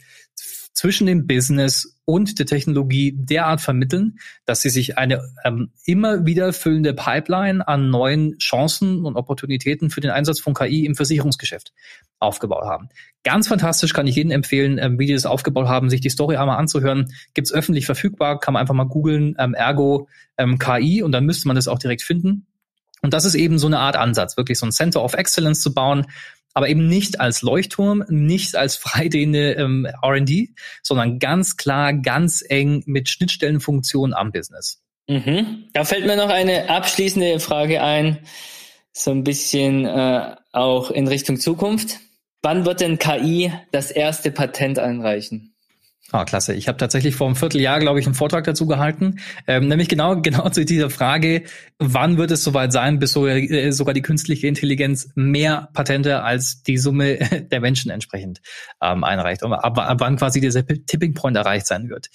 zwischen 0.73 1.07
dem 1.07 1.27
Business 1.27 1.99
und 2.05 2.39
der 2.39 2.45
Technologie 2.45 3.13
derart 3.15 3.61
vermitteln, 3.61 4.19
dass 4.45 4.61
sie 4.61 4.69
sich 4.69 4.97
eine 4.97 5.21
ähm, 5.43 5.71
immer 5.85 6.25
wieder 6.25 6.53
füllende 6.53 6.93
Pipeline 6.93 7.67
an 7.67 7.89
neuen 7.89 8.37
Chancen 8.37 9.05
und 9.05 9.15
Opportunitäten 9.15 9.89
für 9.89 10.01
den 10.01 10.11
Einsatz 10.11 10.39
von 10.39 10.53
KI 10.53 10.85
im 10.85 10.95
Versicherungsgeschäft 10.95 11.73
aufgebaut 12.19 12.63
haben. 12.63 12.89
Ganz 13.23 13.47
fantastisch, 13.47 13.93
kann 13.93 14.07
ich 14.07 14.15
jedem 14.15 14.31
empfehlen, 14.31 14.77
ähm, 14.77 14.99
wie 14.99 15.05
die 15.05 15.13
das 15.13 15.25
aufgebaut 15.25 15.67
haben, 15.67 15.89
sich 15.89 16.01
die 16.01 16.09
Story 16.09 16.37
einmal 16.37 16.57
anzuhören. 16.57 17.13
Gibt's 17.33 17.53
öffentlich 17.53 17.85
verfügbar, 17.85 18.39
kann 18.39 18.53
man 18.53 18.61
einfach 18.61 18.75
mal 18.75 18.85
googeln, 18.85 19.35
ähm, 19.39 19.53
Ergo 19.53 20.07
ähm, 20.37 20.57
KI 20.57 21.03
und 21.03 21.11
dann 21.11 21.25
müsste 21.25 21.47
man 21.47 21.55
das 21.55 21.67
auch 21.67 21.79
direkt 21.79 22.01
finden. 22.01 22.47
Und 23.01 23.13
das 23.13 23.25
ist 23.25 23.35
eben 23.35 23.57
so 23.57 23.67
eine 23.67 23.79
Art 23.79 23.95
Ansatz, 23.95 24.37
wirklich 24.37 24.59
so 24.59 24.65
ein 24.65 24.71
Center 24.71 25.03
of 25.03 25.15
Excellence 25.15 25.61
zu 25.61 25.73
bauen, 25.73 26.05
aber 26.53 26.69
eben 26.69 26.87
nicht 26.87 27.19
als 27.19 27.41
Leuchtturm, 27.41 28.03
nicht 28.09 28.55
als 28.55 28.75
freidehende 28.75 29.53
ähm, 29.53 29.87
R&D, 30.01 30.49
sondern 30.83 31.19
ganz 31.19 31.57
klar, 31.57 31.93
ganz 31.93 32.43
eng 32.47 32.83
mit 32.85 33.09
Schnittstellenfunktionen 33.09 34.13
am 34.13 34.31
Business. 34.31 34.81
Mhm. 35.07 35.65
Da 35.73 35.83
fällt 35.83 36.05
mir 36.05 36.15
noch 36.15 36.29
eine 36.29 36.69
abschließende 36.69 37.39
Frage 37.39 37.81
ein, 37.81 38.19
so 38.93 39.11
ein 39.11 39.23
bisschen 39.23 39.85
äh, 39.85 40.35
auch 40.51 40.91
in 40.91 41.07
Richtung 41.07 41.39
Zukunft. 41.39 41.99
Wann 42.41 42.65
wird 42.65 42.81
denn 42.81 42.97
KI 42.97 43.51
das 43.71 43.91
erste 43.91 44.31
Patent 44.31 44.79
einreichen? 44.79 45.50
Ah, 46.13 46.25
klasse. 46.25 46.53
Ich 46.53 46.67
habe 46.67 46.77
tatsächlich 46.77 47.15
vor 47.15 47.27
einem 47.27 47.37
Vierteljahr, 47.37 47.79
glaube 47.79 48.01
ich, 48.01 48.05
einen 48.05 48.15
Vortrag 48.15 48.43
dazu 48.43 48.67
gehalten, 48.67 49.19
ähm, 49.47 49.69
nämlich 49.69 49.87
genau 49.87 50.15
genau 50.21 50.49
zu 50.49 50.65
dieser 50.65 50.89
Frage, 50.89 51.43
wann 51.79 52.17
wird 52.17 52.31
es 52.31 52.43
soweit 52.43 52.73
sein, 52.73 52.99
bis 52.99 53.13
sogar, 53.13 53.37
äh, 53.37 53.71
sogar 53.71 53.93
die 53.93 54.01
künstliche 54.01 54.47
Intelligenz 54.47 55.09
mehr 55.15 55.69
Patente 55.73 56.21
als 56.23 56.63
die 56.63 56.77
Summe 56.77 57.17
der 57.51 57.61
Menschen 57.61 57.91
entsprechend 57.91 58.41
ähm, 58.81 59.05
einreicht 59.05 59.43
und 59.43 59.53
ab, 59.53 59.77
ab 59.77 59.97
wann 60.01 60.17
quasi 60.17 60.41
dieser 60.41 60.65
Tipping 60.65 61.13
Point 61.13 61.37
erreicht 61.37 61.65
sein 61.65 61.89
wird. 61.89 62.09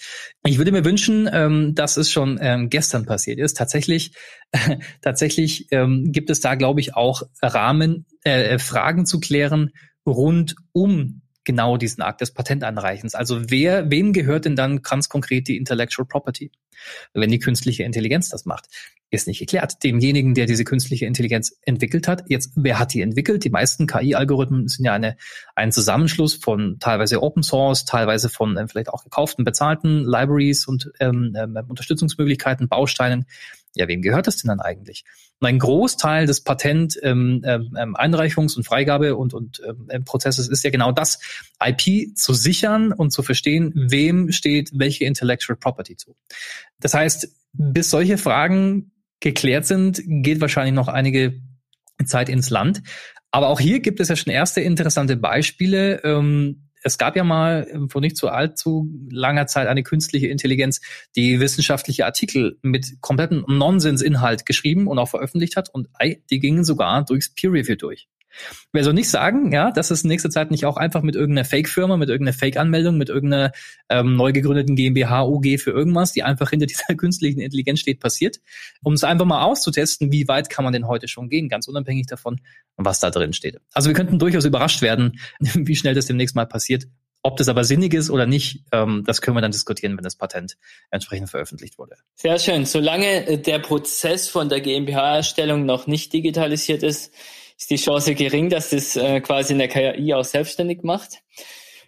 Ich 0.44 0.58
würde 0.58 0.72
mir 0.72 0.84
wünschen, 0.84 1.28
ähm, 1.32 1.74
dass 1.74 1.96
es 1.96 2.12
schon 2.12 2.38
ähm, 2.42 2.68
gestern 2.68 3.06
passiert 3.06 3.38
ist. 3.38 3.56
Tatsächlich, 3.56 4.12
äh, 4.52 4.76
tatsächlich 5.00 5.68
ähm, 5.70 6.12
gibt 6.12 6.28
es 6.28 6.40
da, 6.40 6.54
glaube 6.54 6.80
ich, 6.80 6.94
auch 6.94 7.22
Rahmen, 7.40 8.04
äh, 8.24 8.58
Fragen 8.58 9.06
zu 9.06 9.20
klären 9.20 9.70
rund 10.06 10.54
um 10.72 11.22
genau 11.46 11.78
diesen 11.78 12.02
Akt 12.02 12.20
des 12.20 12.32
Patentanreichens. 12.32 13.14
Also 13.14 13.48
wer, 13.48 13.90
wem 13.90 14.12
gehört 14.12 14.44
denn 14.44 14.56
dann 14.56 14.82
ganz 14.82 15.08
konkret 15.08 15.48
die 15.48 15.56
Intellectual 15.56 16.06
Property? 16.06 16.50
Wenn 17.14 17.30
die 17.30 17.38
künstliche 17.38 17.84
Intelligenz 17.84 18.28
das 18.28 18.44
macht, 18.44 18.66
ist 19.10 19.26
nicht 19.26 19.38
geklärt. 19.38 19.82
Demjenigen, 19.82 20.34
der 20.34 20.46
diese 20.46 20.64
künstliche 20.64 21.06
Intelligenz 21.06 21.56
entwickelt 21.62 22.08
hat, 22.08 22.24
jetzt, 22.28 22.52
wer 22.56 22.78
hat 22.78 22.92
die 22.92 23.00
entwickelt? 23.00 23.44
Die 23.44 23.50
meisten 23.50 23.86
KI-Algorithmen 23.86 24.68
sind 24.68 24.84
ja 24.84 24.92
eine, 24.92 25.16
ein 25.54 25.72
Zusammenschluss 25.72 26.34
von 26.34 26.78
teilweise 26.80 27.22
Open 27.22 27.42
Source, 27.42 27.84
teilweise 27.84 28.28
von 28.28 28.58
ähm, 28.58 28.68
vielleicht 28.68 28.90
auch 28.90 29.04
gekauften, 29.04 29.44
bezahlten 29.44 30.04
Libraries 30.04 30.66
und 30.66 30.90
ähm, 31.00 31.34
ähm, 31.36 31.56
Unterstützungsmöglichkeiten, 31.68 32.68
Bausteinen. 32.68 33.26
Ja, 33.74 33.88
wem 33.88 34.02
gehört 34.02 34.26
das 34.26 34.38
denn 34.38 34.48
dann 34.48 34.60
eigentlich? 34.60 35.04
Und 35.40 35.48
ein 35.48 35.58
Großteil 35.58 36.26
des 36.26 36.42
Patent 36.42 36.98
ähm, 37.02 37.42
ähm, 37.44 37.94
Einreichungs- 37.96 38.56
und 38.56 38.64
Freigabe 38.64 39.16
und, 39.16 39.34
und 39.34 39.60
ähm, 39.66 40.04
Prozesses 40.04 40.48
ist 40.48 40.64
ja 40.64 40.70
genau 40.70 40.92
das, 40.92 41.18
IP 41.62 42.16
zu 42.16 42.32
sichern 42.32 42.92
und 42.92 43.10
zu 43.10 43.22
verstehen, 43.22 43.72
wem 43.74 44.32
steht 44.32 44.70
welche 44.72 45.04
Intellectual 45.04 45.56
Property 45.56 45.96
zu. 45.96 46.16
Das 46.80 46.94
heißt, 46.94 47.28
bis 47.52 47.90
solche 47.90 48.16
Fragen 48.16 48.92
geklärt 49.20 49.66
sind, 49.66 50.00
geht 50.06 50.40
wahrscheinlich 50.40 50.74
noch 50.74 50.88
einige 50.88 51.40
Zeit 52.04 52.28
ins 52.28 52.50
Land. 52.50 52.82
Aber 53.30 53.48
auch 53.48 53.60
hier 53.60 53.80
gibt 53.80 54.00
es 54.00 54.08
ja 54.08 54.16
schon 54.16 54.32
erste 54.32 54.60
interessante 54.62 55.16
Beispiele. 55.16 56.02
Ähm, 56.04 56.65
es 56.86 56.98
gab 56.98 57.16
ja 57.16 57.24
mal 57.24 57.66
vor 57.88 58.00
nicht 58.00 58.16
zu 58.16 58.28
allzu 58.28 58.88
langer 59.10 59.48
Zeit 59.48 59.66
eine 59.66 59.82
künstliche 59.82 60.28
Intelligenz, 60.28 60.80
die 61.16 61.40
wissenschaftliche 61.40 62.06
Artikel 62.06 62.58
mit 62.62 63.00
komplettem 63.00 63.44
Nonsensinhalt 63.48 64.46
geschrieben 64.46 64.86
und 64.86 64.98
auch 65.00 65.08
veröffentlicht 65.08 65.56
hat 65.56 65.68
und 65.68 65.88
die 66.30 66.38
gingen 66.38 66.64
sogar 66.64 67.04
durchs 67.04 67.34
Peer 67.34 67.52
Review 67.52 67.74
durch. 67.74 68.08
Wer 68.72 68.84
soll 68.84 68.94
nicht 68.94 69.08
sagen, 69.08 69.52
ja, 69.52 69.70
dass 69.70 69.90
es 69.90 70.04
in 70.04 70.08
nächster 70.08 70.30
Zeit 70.30 70.50
nicht 70.50 70.66
auch 70.66 70.76
einfach 70.76 71.02
mit 71.02 71.14
irgendeiner 71.14 71.44
Fake-Firma, 71.44 71.96
mit 71.96 72.08
irgendeiner 72.08 72.36
Fake-Anmeldung, 72.36 72.96
mit 72.96 73.08
irgendeiner 73.08 73.52
ähm, 73.88 74.16
neu 74.16 74.32
gegründeten 74.32 74.76
GmbH, 74.76 75.24
UG 75.24 75.58
für 75.58 75.70
irgendwas, 75.70 76.12
die 76.12 76.22
einfach 76.22 76.50
hinter 76.50 76.66
dieser 76.66 76.94
künstlichen 76.94 77.40
Intelligenz 77.40 77.80
steht, 77.80 78.00
passiert, 78.00 78.40
um 78.82 78.92
es 78.92 79.04
einfach 79.04 79.24
mal 79.24 79.42
auszutesten, 79.42 80.12
wie 80.12 80.28
weit 80.28 80.50
kann 80.50 80.64
man 80.64 80.72
denn 80.72 80.86
heute 80.86 81.08
schon 81.08 81.28
gehen, 81.28 81.48
ganz 81.48 81.68
unabhängig 81.68 82.06
davon, 82.06 82.40
was 82.76 83.00
da 83.00 83.10
drin 83.10 83.32
steht. 83.32 83.60
Also 83.72 83.88
wir 83.88 83.94
könnten 83.94 84.18
durchaus 84.18 84.44
überrascht 84.44 84.82
werden, 84.82 85.20
wie 85.38 85.76
schnell 85.76 85.94
das 85.94 86.06
demnächst 86.06 86.36
mal 86.36 86.46
passiert. 86.46 86.86
Ob 87.26 87.36
das 87.38 87.48
aber 87.48 87.64
sinnig 87.64 87.92
ist 87.92 88.08
oder 88.08 88.24
nicht, 88.24 88.62
ähm, 88.70 89.02
das 89.04 89.20
können 89.20 89.36
wir 89.36 89.40
dann 89.40 89.50
diskutieren, 89.50 89.96
wenn 89.96 90.04
das 90.04 90.14
Patent 90.14 90.56
entsprechend 90.92 91.28
veröffentlicht 91.28 91.76
wurde. 91.76 91.96
Sehr 92.14 92.38
schön. 92.38 92.66
Solange 92.66 93.26
äh, 93.26 93.36
der 93.36 93.58
Prozess 93.58 94.28
von 94.28 94.48
der 94.48 94.60
GmbH-Erstellung 94.60 95.66
noch 95.66 95.88
nicht 95.88 96.12
digitalisiert 96.12 96.84
ist, 96.84 97.12
ist 97.58 97.70
die 97.70 97.76
Chance 97.76 98.14
gering, 98.14 98.50
dass 98.50 98.70
das 98.70 98.96
äh, 98.96 99.20
quasi 99.20 99.52
in 99.52 99.58
der 99.58 99.68
KI 99.68 100.14
auch 100.14 100.24
selbstständig 100.24 100.82
macht 100.82 101.22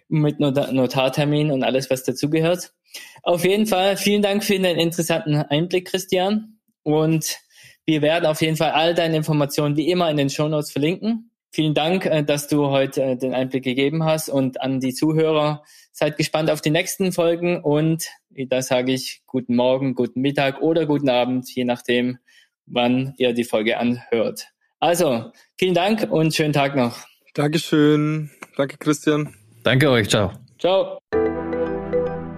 mit 0.07 0.39
Not 0.39 0.71
Notartermin 0.71 1.51
und 1.51 1.63
alles, 1.63 1.89
was 1.89 2.03
dazugehört. 2.03 2.73
Auf 3.21 3.45
jeden 3.45 3.67
Fall 3.67 3.95
vielen 3.97 4.21
Dank 4.21 4.43
für 4.43 4.57
den 4.57 4.65
interessanten 4.77 5.35
Einblick, 5.35 5.87
Christian. 5.87 6.59
Und 6.83 7.37
wir 7.85 8.01
werden 8.01 8.25
auf 8.25 8.41
jeden 8.41 8.57
Fall 8.57 8.71
all 8.71 8.95
deine 8.95 9.17
Informationen 9.17 9.77
wie 9.77 9.89
immer 9.89 10.09
in 10.09 10.17
den 10.17 10.29
Show 10.29 10.47
Notes 10.47 10.71
verlinken. 10.71 11.31
Vielen 11.51 11.73
Dank, 11.73 12.05
äh, 12.05 12.23
dass 12.23 12.47
du 12.47 12.67
heute 12.67 13.03
äh, 13.03 13.17
den 13.17 13.33
Einblick 13.33 13.63
gegeben 13.63 14.03
hast 14.03 14.29
und 14.29 14.61
an 14.61 14.79
die 14.79 14.93
Zuhörer. 14.93 15.63
Seid 15.91 16.17
gespannt 16.17 16.49
auf 16.49 16.61
die 16.61 16.69
nächsten 16.69 17.11
Folgen 17.11 17.61
und 17.61 18.07
da 18.29 18.61
sage 18.61 18.93
ich 18.93 19.23
guten 19.25 19.55
Morgen, 19.55 19.95
guten 19.95 20.21
Mittag 20.21 20.61
oder 20.61 20.85
guten 20.85 21.09
Abend, 21.09 21.49
je 21.53 21.65
nachdem, 21.65 22.19
wann 22.65 23.15
ihr 23.17 23.33
die 23.33 23.43
Folge 23.43 23.79
anhört. 23.79 24.49
Also, 24.79 25.31
vielen 25.57 25.73
Dank 25.73 26.07
und 26.09 26.33
schönen 26.33 26.53
Tag 26.53 26.75
noch. 26.75 26.99
Dankeschön. 27.33 28.29
Danke, 28.55 28.77
Christian. 28.77 29.35
Danke 29.63 29.89
euch. 29.89 30.09
Ciao. 30.09 30.31
Ciao. 30.57 30.99